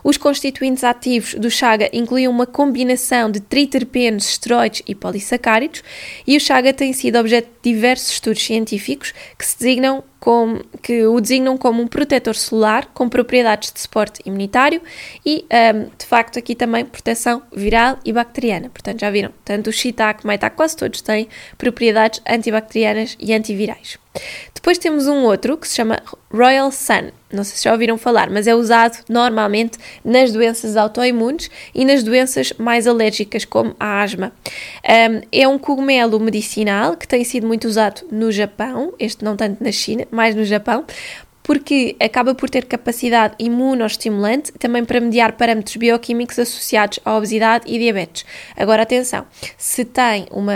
Os 0.05 0.15
constituintes 0.15 0.85
ativos 0.85 1.33
do 1.33 1.51
chaga 1.51 1.89
incluem 1.91 2.29
uma 2.29 2.45
combinação 2.45 3.29
de 3.29 3.41
triterpenos, 3.41 4.29
esteroides 4.29 4.83
e 4.87 4.95
polissacáridos, 4.95 5.83
e 6.25 6.37
o 6.37 6.39
chaga 6.39 6.71
tem 6.71 6.93
sido 6.93 7.19
objeto 7.19 7.49
de 7.61 7.73
diversos 7.73 8.11
estudos 8.11 8.41
científicos 8.41 9.13
que 9.37 9.45
se 9.45 9.59
designam 9.59 10.01
com, 10.19 10.59
que 10.81 11.05
o 11.05 11.19
designam 11.19 11.57
como 11.57 11.81
um 11.81 11.87
protetor 11.87 12.35
celular 12.35 12.87
com 12.93 13.07
propriedades 13.07 13.71
de 13.71 13.79
suporte 13.79 14.21
imunitário 14.25 14.81
e, 15.25 15.45
um, 15.73 15.89
de 15.97 16.05
facto, 16.05 16.37
aqui 16.37 16.55
também 16.55 16.85
proteção 16.85 17.41
viral 17.53 17.97
e 18.03 18.11
bacteriana. 18.11 18.69
Portanto, 18.69 18.99
já 18.99 19.08
viram, 19.09 19.31
tanto 19.43 19.69
o 19.69 19.73
shiitake, 19.73 20.25
maitake, 20.25 20.55
quase 20.55 20.75
todos 20.75 21.01
têm 21.01 21.27
propriedades 21.57 22.21
antibacterianas 22.27 23.15
e 23.19 23.33
antivirais. 23.33 23.97
Depois 24.53 24.77
temos 24.77 25.07
um 25.07 25.23
outro 25.23 25.57
que 25.57 25.67
se 25.67 25.75
chama 25.75 26.01
Royal 26.31 26.71
Sun. 26.71 27.11
Não 27.31 27.43
sei 27.43 27.57
se 27.57 27.63
já 27.63 27.71
ouviram 27.71 27.97
falar, 27.97 28.29
mas 28.29 28.47
é 28.47 28.55
usado 28.55 28.97
normalmente 29.07 29.77
nas 30.03 30.31
doenças 30.31 30.75
autoimunes 30.75 31.49
e 31.73 31.85
nas 31.85 32.03
doenças 32.03 32.51
mais 32.57 32.87
alérgicas, 32.87 33.45
como 33.45 33.75
a 33.79 34.01
asma. 34.01 34.31
Um, 34.83 35.21
é 35.31 35.47
um 35.47 35.59
cogumelo 35.59 36.19
medicinal 36.19 36.97
que 36.97 37.07
tem 37.07 37.23
sido 37.23 37.47
muito 37.47 37.67
usado 37.67 38.01
no 38.11 38.31
Japão, 38.31 38.93
este 38.99 39.23
não 39.23 39.37
tanto 39.37 39.63
na 39.63 39.71
China, 39.71 40.05
mais 40.11 40.35
no 40.35 40.43
Japão, 40.43 40.85
porque 41.49 41.95
acaba 41.99 42.35
por 42.35 42.47
ter 42.47 42.65
capacidade 42.65 43.33
imunoestimulante 43.39 44.51
também 44.51 44.85
para 44.85 45.01
mediar 45.01 45.31
parâmetros 45.31 45.77
bioquímicos 45.77 46.37
associados 46.37 46.99
à 47.03 47.15
obesidade 47.15 47.65
e 47.67 47.79
diabetes. 47.79 48.23
Agora, 48.55 48.83
atenção, 48.83 49.25
se 49.57 49.83
tem 49.83 50.27
uma 50.29 50.53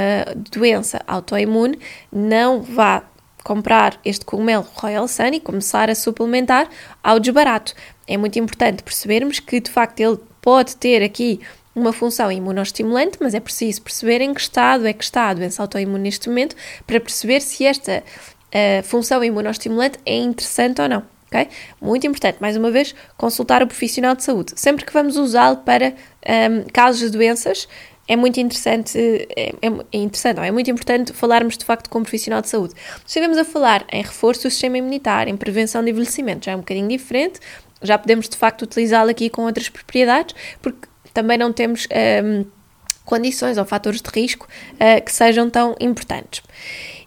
doença 0.52 1.02
autoimune, 1.08 1.80
não 2.12 2.62
vá 2.62 3.02
comprar 3.44 4.00
este 4.06 4.24
cogumelo 4.24 4.68
Royal 4.76 5.08
Sun 5.08 5.34
e 5.34 5.40
começar 5.40 5.90
a 5.90 5.96
suplementar 5.96 6.70
ao 7.04 7.20
desbarato. 7.20 7.74
É 8.08 8.16
muito 8.16 8.38
importante 8.38 8.84
percebermos 8.84 9.40
que 9.40 9.60
de 9.60 9.72
facto 9.72 10.00
ele 10.00 10.20
pode 10.40 10.76
ter 10.76 11.02
aqui 11.02 11.42
uma 11.76 11.92
função 11.92 12.32
imunostimulante, 12.32 13.18
mas 13.20 13.34
é 13.34 13.40
preciso 13.40 13.82
perceber 13.82 14.22
em 14.22 14.32
que 14.32 14.42
estado 14.42 14.86
é 14.86 14.94
que 14.94 15.04
está 15.04 15.30
a 15.30 15.34
doença 15.34 15.64
autoimune 15.64 16.04
neste 16.04 16.30
momento 16.30 16.56
para 16.86 17.00
perceber 17.00 17.42
se 17.42 17.66
esta 17.66 18.04
uh, 18.54 18.84
função 18.84 19.24
imunostimulante 19.24 20.00
é 20.06 20.16
interessante 20.16 20.82
ou 20.82 20.90
não. 20.90 21.04
Okay? 21.28 21.50
Muito 21.82 22.06
importante, 22.06 22.38
mais 22.40 22.56
uma 22.56 22.70
vez, 22.70 22.94
consultar 23.18 23.64
o 23.64 23.68
profissional 23.68 24.16
de 24.16 24.24
saúde. 24.24 24.54
Sempre 24.56 24.86
que 24.86 24.94
vamos 24.94 25.18
usá-lo 25.18 25.58
para 25.58 25.90
um, 25.90 25.94
ehm, 26.22 26.64
casos 26.72 27.02
de 27.02 27.18
doenças, 27.18 27.68
é 28.08 28.16
muito 28.16 28.40
interessante, 28.40 28.98
é, 29.36 29.54
é, 29.62 29.98
interessante, 29.98 30.38
não, 30.38 30.44
é 30.44 30.52
muito 30.52 30.70
importante 30.70 31.14
falarmos 31.14 31.58
de 31.58 31.66
facto 31.66 31.90
com 31.90 32.00
um 32.00 32.02
profissional 32.04 32.42
de 32.42 32.50
saúde. 32.50 32.76
Estivemos 33.06 33.38
a 33.38 33.46
falar 33.46 33.86
em 33.92 34.02
reforço 34.02 34.44
do 34.44 34.52
sistema 34.52 34.78
imunitário, 34.78 35.32
em 35.32 35.38
prevenção 35.38 35.84
de 35.84 35.90
envelhecimento, 35.90 36.46
já 36.46 36.52
é 36.52 36.56
um 36.56 36.60
bocadinho 36.60 36.88
diferente, 36.88 37.40
já 37.82 37.98
podemos 37.98 38.28
de 38.30 38.38
facto 38.38 38.64
utilizá-lo 38.64 39.10
aqui 39.10 39.30
com 39.30 39.44
outras 39.44 39.70
propriedades, 39.70 40.36
porque 40.62 40.88
também 41.14 41.38
não 41.38 41.54
temos 41.54 41.88
um, 42.24 42.46
condições 43.06 43.58
ou 43.58 43.66
fatores 43.66 44.02
de 44.02 44.10
risco 44.10 44.48
uh, 44.74 45.04
que 45.04 45.12
sejam 45.12 45.50
tão 45.50 45.76
importantes. 45.80 46.42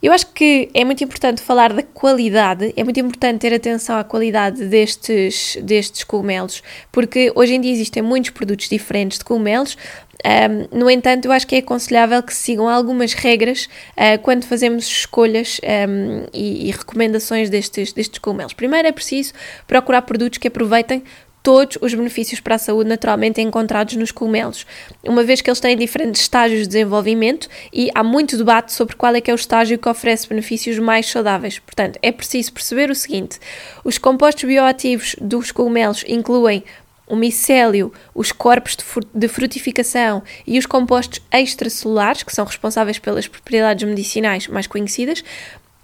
Eu 0.02 0.12
acho 0.12 0.26
que 0.32 0.68
é 0.74 0.84
muito 0.84 1.02
importante 1.02 1.40
falar 1.40 1.72
da 1.72 1.82
qualidade, 1.82 2.72
é 2.76 2.84
muito 2.84 3.00
importante 3.00 3.40
ter 3.40 3.54
atenção 3.54 3.98
à 3.98 4.04
qualidade 4.04 4.66
destes, 4.66 5.58
destes 5.62 6.04
cogumelos, 6.04 6.62
porque 6.92 7.32
hoje 7.34 7.54
em 7.54 7.60
dia 7.60 7.72
existem 7.72 8.02
muitos 8.02 8.30
produtos 8.30 8.68
diferentes 8.68 9.18
de 9.18 9.24
cogumelos, 9.24 9.76
um, 10.24 10.78
no 10.78 10.90
entanto, 10.90 11.26
eu 11.26 11.32
acho 11.32 11.46
que 11.46 11.54
é 11.54 11.58
aconselhável 11.58 12.22
que 12.22 12.34
sigam 12.34 12.68
algumas 12.68 13.12
regras 13.12 13.68
uh, 13.92 14.18
quando 14.22 14.44
fazemos 14.44 14.86
escolhas 14.86 15.60
um, 15.88 16.26
e, 16.32 16.68
e, 16.68 16.70
recomendações 16.72 17.50
destes, 17.50 17.92
destes 17.92 18.18
cogumelos. 18.18 18.52
Primeiro 18.52 18.88
é 18.88 18.92
preciso 18.92 19.32
procurar 19.66 20.02
produtos 20.02 20.38
que 20.38 20.48
aproveitem 20.48 21.04
todos 21.46 21.78
os 21.80 21.94
benefícios 21.94 22.40
para 22.40 22.56
a 22.56 22.58
saúde 22.58 22.90
naturalmente 22.90 23.40
encontrados 23.40 23.94
nos 23.94 24.10
cogumelos, 24.10 24.66
uma 25.04 25.22
vez 25.22 25.40
que 25.40 25.48
eles 25.48 25.60
têm 25.60 25.76
diferentes 25.76 26.22
estágios 26.22 26.62
de 26.62 26.66
desenvolvimento 26.66 27.48
e 27.72 27.88
há 27.94 28.02
muito 28.02 28.36
debate 28.36 28.72
sobre 28.72 28.96
qual 28.96 29.14
é 29.14 29.20
que 29.20 29.30
é 29.30 29.32
o 29.32 29.36
estágio 29.36 29.78
que 29.78 29.88
oferece 29.88 30.28
benefícios 30.28 30.76
mais 30.80 31.06
saudáveis. 31.06 31.60
Portanto, 31.60 32.00
é 32.02 32.10
preciso 32.10 32.52
perceber 32.52 32.90
o 32.90 32.96
seguinte: 32.96 33.38
os 33.84 33.96
compostos 33.96 34.42
bioativos 34.42 35.14
dos 35.20 35.52
cogumelos 35.52 36.04
incluem 36.08 36.64
o 37.06 37.14
micélio, 37.14 37.92
os 38.12 38.32
corpos 38.32 38.76
de 39.14 39.28
frutificação 39.28 40.24
e 40.44 40.58
os 40.58 40.66
compostos 40.66 41.20
extracelulares, 41.30 42.24
que 42.24 42.34
são 42.34 42.44
responsáveis 42.44 42.98
pelas 42.98 43.28
propriedades 43.28 43.88
medicinais 43.88 44.48
mais 44.48 44.66
conhecidas, 44.66 45.22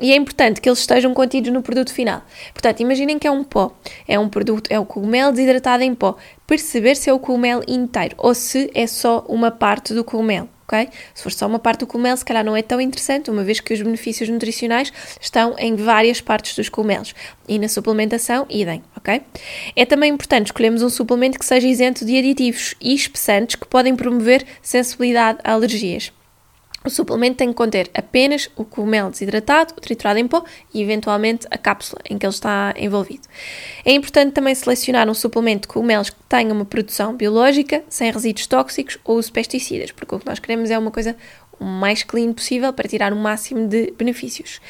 e 0.02 0.12
é 0.12 0.16
importante 0.16 0.60
que 0.60 0.68
eles 0.68 0.80
estejam 0.80 1.14
contidos 1.14 1.52
no 1.52 1.62
produto 1.62 1.94
final. 1.94 2.22
Portanto, 2.52 2.80
imaginem 2.80 3.18
que 3.18 3.26
é 3.26 3.30
um 3.30 3.44
pó, 3.44 3.72
é 4.06 4.18
um 4.18 4.28
produto, 4.28 4.68
é 4.68 4.78
o 4.78 4.84
cogumelo 4.84 5.30
desidratado 5.30 5.84
em 5.84 5.94
pó. 5.94 6.16
Perceber 6.44 6.96
se 6.96 7.08
é 7.08 7.12
o 7.12 7.20
cogumelo 7.20 7.62
inteiro 7.68 8.16
ou 8.18 8.34
se 8.34 8.68
é 8.74 8.86
só 8.86 9.24
uma 9.28 9.52
parte 9.52 9.94
do 9.94 10.02
cogumelo. 10.02 10.48
Okay? 10.66 10.88
Se 11.14 11.22
for 11.22 11.30
só 11.30 11.46
uma 11.46 11.58
parte 11.58 11.80
do 11.80 11.86
cogumelo, 11.86 12.16
se 12.16 12.24
calhar 12.24 12.44
não 12.44 12.56
é 12.56 12.62
tão 12.62 12.80
interessante, 12.80 13.30
uma 13.30 13.44
vez 13.44 13.60
que 13.60 13.74
os 13.74 13.82
benefícios 13.82 14.28
nutricionais 14.28 14.92
estão 15.20 15.54
em 15.58 15.76
várias 15.76 16.20
partes 16.20 16.56
dos 16.56 16.68
cogumelos. 16.68 17.14
E 17.46 17.58
na 17.58 17.68
suplementação, 17.68 18.46
idem, 18.48 18.82
ok? 18.96 19.20
É 19.76 19.84
também 19.84 20.10
importante 20.10 20.46
escolhermos 20.46 20.82
um 20.82 20.88
suplemento 20.88 21.38
que 21.38 21.44
seja 21.44 21.68
isento 21.68 22.04
de 22.04 22.18
aditivos 22.18 22.74
e 22.80 22.94
espessantes 22.94 23.54
que 23.54 23.66
podem 23.66 23.94
promover 23.94 24.44
sensibilidade 24.62 25.38
a 25.44 25.52
alergias. 25.52 26.10
O 26.84 26.90
suplemento 26.90 27.36
tem 27.36 27.48
que 27.48 27.54
conter 27.54 27.90
apenas 27.94 28.50
o 28.56 28.64
cogumelo 28.64 29.10
desidratado, 29.10 29.74
o 29.76 29.80
triturado 29.80 30.18
em 30.18 30.26
pó 30.26 30.44
e, 30.74 30.82
eventualmente, 30.82 31.46
a 31.50 31.56
cápsula 31.56 32.00
em 32.08 32.18
que 32.18 32.26
ele 32.26 32.32
está 32.32 32.74
envolvido. 32.76 33.22
É 33.84 33.92
importante 33.92 34.32
também 34.32 34.54
selecionar 34.54 35.08
um 35.08 35.14
suplemento 35.14 35.62
de 35.62 35.68
cogumelos 35.68 36.10
que 36.10 36.16
tenha 36.28 36.52
uma 36.52 36.64
produção 36.64 37.14
biológica, 37.14 37.82
sem 37.88 38.10
resíduos 38.10 38.46
tóxicos 38.46 38.98
ou 39.04 39.18
uso 39.18 39.32
pesticidas, 39.32 39.92
porque 39.92 40.14
o 40.14 40.18
que 40.18 40.26
nós 40.26 40.38
queremos 40.38 40.70
é 40.70 40.78
uma 40.78 40.90
coisa 40.90 41.16
o 41.58 41.64
mais 41.64 42.02
clean 42.02 42.32
possível 42.32 42.72
para 42.72 42.88
tirar 42.88 43.12
o 43.12 43.16
máximo 43.16 43.68
de 43.68 43.92
benefícios. 43.96 44.60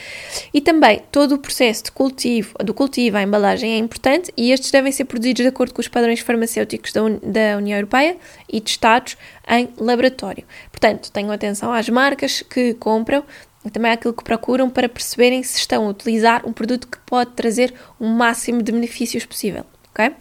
E 0.53 0.61
também 0.61 1.03
todo 1.11 1.35
o 1.35 1.39
processo 1.39 1.85
de 1.85 1.93
cultivo, 1.93 2.55
do 2.65 2.75
cultivo 2.75 3.17
à 3.17 3.23
embalagem 3.23 3.73
é 3.73 3.79
importante 3.79 4.33
e 4.37 4.53
estes 4.53 4.71
devem 4.71 4.93
ser 4.93 5.05
produzidos 5.07 5.43
de 5.43 5.49
acordo 5.49 5.73
com 5.73 5.81
os 5.81 5.89
padrões 5.89 6.21
farmacêuticos 6.21 6.93
da, 6.93 7.03
Un 7.03 7.19
da 7.23 7.57
União 7.57 7.79
Europeia 7.79 8.17
e 8.51 8.61
testados 8.61 9.17
em 9.49 9.69
laboratório. 9.79 10.45
Portanto, 10.71 11.11
tenham 11.11 11.33
atenção 11.33 11.73
às 11.73 11.89
marcas 11.89 12.43
que 12.43 12.75
compram 12.75 13.25
e 13.65 13.71
também 13.71 13.93
àquilo 13.93 14.13
que 14.13 14.25
procuram 14.25 14.69
para 14.69 14.89
perceberem 14.89 15.43
se 15.43 15.59
estão 15.59 15.87
a 15.87 15.91
utilizar 15.91 16.47
um 16.47 16.53
produto 16.53 16.89
que 16.89 16.99
pode 17.07 17.31
trazer 17.33 17.73
o 17.99 18.07
máximo 18.07 18.63
de 18.63 18.73
benefícios 18.73 19.25
possível. 19.25 19.65
ok? 19.91 20.13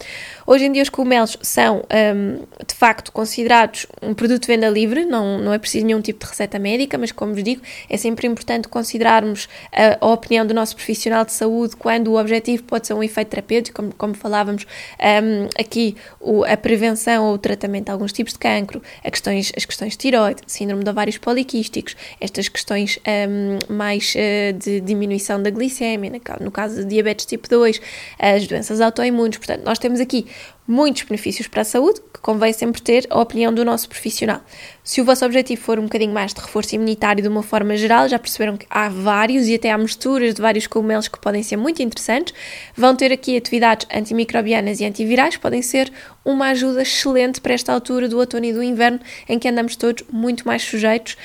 Hoje 0.51 0.65
em 0.65 0.71
dia 0.73 0.83
os 0.83 0.89
cogumelos 0.89 1.37
são, 1.41 1.81
um, 2.13 2.43
de 2.67 2.75
facto, 2.75 3.09
considerados 3.13 3.87
um 4.01 4.13
produto 4.13 4.41
de 4.41 4.47
venda 4.49 4.67
livre, 4.67 5.05
não, 5.05 5.37
não 5.37 5.53
é 5.53 5.57
preciso 5.57 5.85
nenhum 5.85 6.01
tipo 6.01 6.25
de 6.25 6.29
receita 6.29 6.59
médica, 6.59 6.97
mas 6.97 7.09
como 7.13 7.33
vos 7.33 7.41
digo, 7.41 7.61
é 7.89 7.95
sempre 7.95 8.27
importante 8.27 8.67
considerarmos 8.67 9.47
a, 9.71 10.05
a 10.05 10.09
opinião 10.09 10.45
do 10.45 10.53
nosso 10.53 10.75
profissional 10.75 11.23
de 11.23 11.31
saúde 11.31 11.77
quando 11.77 12.09
o 12.09 12.19
objetivo 12.19 12.63
pode 12.63 12.85
ser 12.85 12.93
um 12.93 13.01
efeito 13.01 13.29
terapêutico, 13.29 13.77
como, 13.77 13.95
como 13.95 14.13
falávamos 14.13 14.67
um, 14.99 15.47
aqui, 15.57 15.95
o, 16.19 16.43
a 16.43 16.57
prevenção 16.57 17.27
ou 17.27 17.35
o 17.35 17.37
tratamento 17.37 17.85
de 17.85 17.91
alguns 17.91 18.11
tipos 18.11 18.33
de 18.33 18.39
cancro, 18.39 18.81
questões, 19.05 19.53
as 19.55 19.63
questões 19.63 19.93
de 19.93 19.99
tiroide, 19.99 20.41
síndrome 20.47 20.83
de 20.83 20.89
ovários 20.89 21.17
poliquísticos, 21.17 21.95
estas 22.19 22.49
questões 22.49 22.99
um, 23.07 23.73
mais 23.73 24.13
uh, 24.15 24.51
de 24.51 24.81
diminuição 24.81 25.41
da 25.41 25.49
glicemia, 25.49 26.11
no 26.41 26.51
caso 26.51 26.81
de 26.81 26.89
diabetes 26.89 27.25
tipo 27.25 27.47
2, 27.47 27.79
as 28.19 28.45
doenças 28.47 28.81
autoimunes, 28.81 29.37
portanto, 29.37 29.63
nós 29.63 29.79
temos 29.79 30.01
aqui 30.01 30.27
muitos 30.67 31.03
benefícios 31.03 31.47
para 31.47 31.63
a 31.63 31.65
saúde, 31.65 31.99
que 32.13 32.21
convém 32.21 32.53
sempre 32.53 32.81
ter 32.81 33.05
a 33.09 33.19
opinião 33.19 33.53
do 33.53 33.65
nosso 33.65 33.89
profissional. 33.89 34.41
Se 34.83 35.01
o 35.01 35.05
vosso 35.05 35.25
objetivo 35.25 35.61
for 35.61 35.77
um 35.77 35.83
bocadinho 35.83 36.13
mais 36.13 36.33
de 36.33 36.39
reforço 36.39 36.75
imunitário 36.75 37.21
de 37.21 37.27
uma 37.27 37.43
forma 37.43 37.75
geral, 37.75 38.07
já 38.07 38.17
perceberam 38.17 38.55
que 38.55 38.65
há 38.69 38.87
vários 38.87 39.47
e 39.47 39.55
até 39.55 39.69
há 39.69 39.77
misturas 39.77 40.33
de 40.33 40.41
vários 40.41 40.67
cogumelos 40.67 41.07
que 41.07 41.19
podem 41.19 41.43
ser 41.43 41.57
muito 41.57 41.81
interessantes. 41.81 42.33
Vão 42.75 42.95
ter 42.95 43.11
aqui 43.11 43.35
atividades 43.35 43.85
antimicrobianas 43.93 44.79
e 44.79 44.85
antivirais, 44.85 45.35
podem 45.35 45.61
ser 45.61 45.91
uma 46.23 46.49
ajuda 46.49 46.83
excelente 46.83 47.41
para 47.41 47.53
esta 47.53 47.73
altura 47.73 48.07
do 48.07 48.17
outono 48.17 48.45
e 48.45 48.53
do 48.53 48.63
inverno, 48.63 48.99
em 49.27 49.37
que 49.37 49.49
andamos 49.49 49.75
todos 49.75 50.03
muito 50.11 50.47
mais 50.47 50.61
sujeitos 50.61 51.17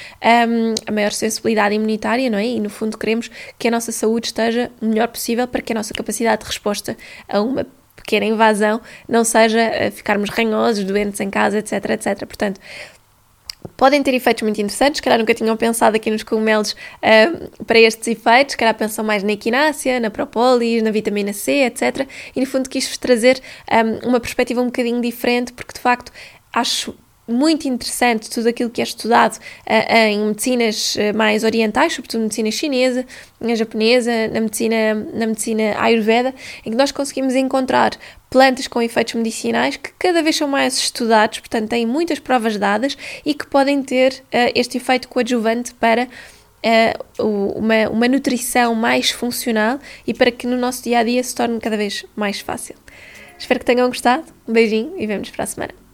um, 0.48 0.74
a 0.86 0.92
maior 0.92 1.12
sensibilidade 1.12 1.74
imunitária, 1.74 2.28
não 2.28 2.38
é? 2.38 2.46
E 2.46 2.58
no 2.58 2.70
fundo 2.70 2.98
queremos 2.98 3.30
que 3.58 3.68
a 3.68 3.70
nossa 3.70 3.92
saúde 3.92 4.28
esteja 4.28 4.72
o 4.80 4.86
melhor 4.86 5.08
possível 5.08 5.46
para 5.46 5.62
que 5.62 5.72
a 5.72 5.76
nossa 5.76 5.94
capacidade 5.94 6.42
de 6.42 6.48
resposta 6.48 6.96
a 7.28 7.40
uma 7.40 7.66
pequena 8.06 8.24
invasão 8.24 8.80
não 9.08 9.24
seja 9.24 9.60
eh, 9.60 9.90
ficarmos 9.90 10.30
ranhosos, 10.30 10.84
doentes 10.84 11.18
em 11.20 11.28
casa, 11.28 11.58
etc, 11.58 11.72
etc. 11.90 12.24
Portanto, 12.24 12.60
podem 13.76 14.00
ter 14.02 14.14
efeitos 14.14 14.42
muito 14.42 14.60
interessantes, 14.60 14.98
se 14.98 15.02
calhar 15.02 15.18
nunca 15.18 15.34
tinham 15.34 15.56
pensado 15.56 15.96
aqui 15.96 16.08
nos 16.08 16.22
cogumelos 16.22 16.72
uh, 16.72 17.64
para 17.64 17.80
estes 17.80 18.06
efeitos, 18.06 18.52
se 18.52 18.56
calhar 18.56 18.74
pensam 18.74 19.04
mais 19.04 19.24
na 19.24 19.32
equinácea, 19.32 19.98
na 19.98 20.08
propólis, 20.08 20.82
na 20.82 20.92
vitamina 20.92 21.32
C, 21.32 21.64
etc. 21.64 22.08
E 22.34 22.40
no 22.40 22.46
fundo 22.46 22.70
quis-vos 22.70 22.96
trazer 22.96 23.42
um, 23.70 24.10
uma 24.10 24.20
perspectiva 24.20 24.60
um 24.60 24.66
bocadinho 24.66 25.00
diferente, 25.00 25.52
porque 25.52 25.72
de 25.74 25.80
facto 25.80 26.12
acho 26.52 26.94
muito 27.28 27.66
interessante 27.66 28.30
tudo 28.30 28.48
aquilo 28.48 28.70
que 28.70 28.80
é 28.80 28.84
estudado 28.84 29.36
uh, 29.36 29.92
em 29.92 30.26
medicinas 30.26 30.96
eh, 30.96 31.12
mais 31.12 31.42
orientais, 31.42 31.94
sobretudo 31.94 32.22
medicina 32.22 32.50
chinesa, 32.50 33.04
na 33.40 33.54
japonesa, 33.54 34.28
na 34.28 34.40
medicina, 34.40 34.94
na 34.94 35.26
medicina 35.26 35.74
ayurveda, 35.78 36.34
em 36.64 36.70
que 36.70 36.76
nós 36.76 36.92
conseguimos 36.92 37.34
encontrar 37.34 37.92
plantas 38.30 38.68
com 38.68 38.80
efeitos 38.80 39.14
medicinais 39.14 39.76
que 39.76 39.90
cada 39.98 40.22
vez 40.22 40.36
são 40.36 40.46
mais 40.46 40.76
estudados, 40.76 41.40
portanto 41.40 41.68
têm 41.68 41.86
muitas 41.86 42.18
provas 42.18 42.56
dadas 42.56 42.96
e 43.24 43.34
que 43.34 43.46
podem 43.46 43.82
ter 43.82 44.12
uh, 44.12 44.52
este 44.54 44.76
efeito 44.78 45.08
coadjuvante 45.08 45.74
para 45.74 46.08
Uh, 47.18 47.54
uma, 47.58 47.88
uma 47.90 48.08
nutrição 48.08 48.74
mais 48.74 49.10
funcional 49.12 49.78
e 50.04 50.12
para 50.12 50.32
que 50.32 50.48
no 50.48 50.56
nosso 50.56 50.82
dia 50.82 50.98
a 50.98 51.04
dia 51.04 51.22
se 51.22 51.32
torne 51.32 51.60
cada 51.60 51.76
vez 51.76 52.04
mais 52.16 52.40
fácil. 52.40 52.74
Espero 53.38 53.60
que 53.60 53.66
tenham 53.66 53.86
gostado. 53.86 54.24
Um 54.48 54.52
beijinho 54.52 54.94
e 54.98 55.06
vemos 55.06 55.30
para 55.30 55.44
a 55.44 55.46
semana. 55.46 55.85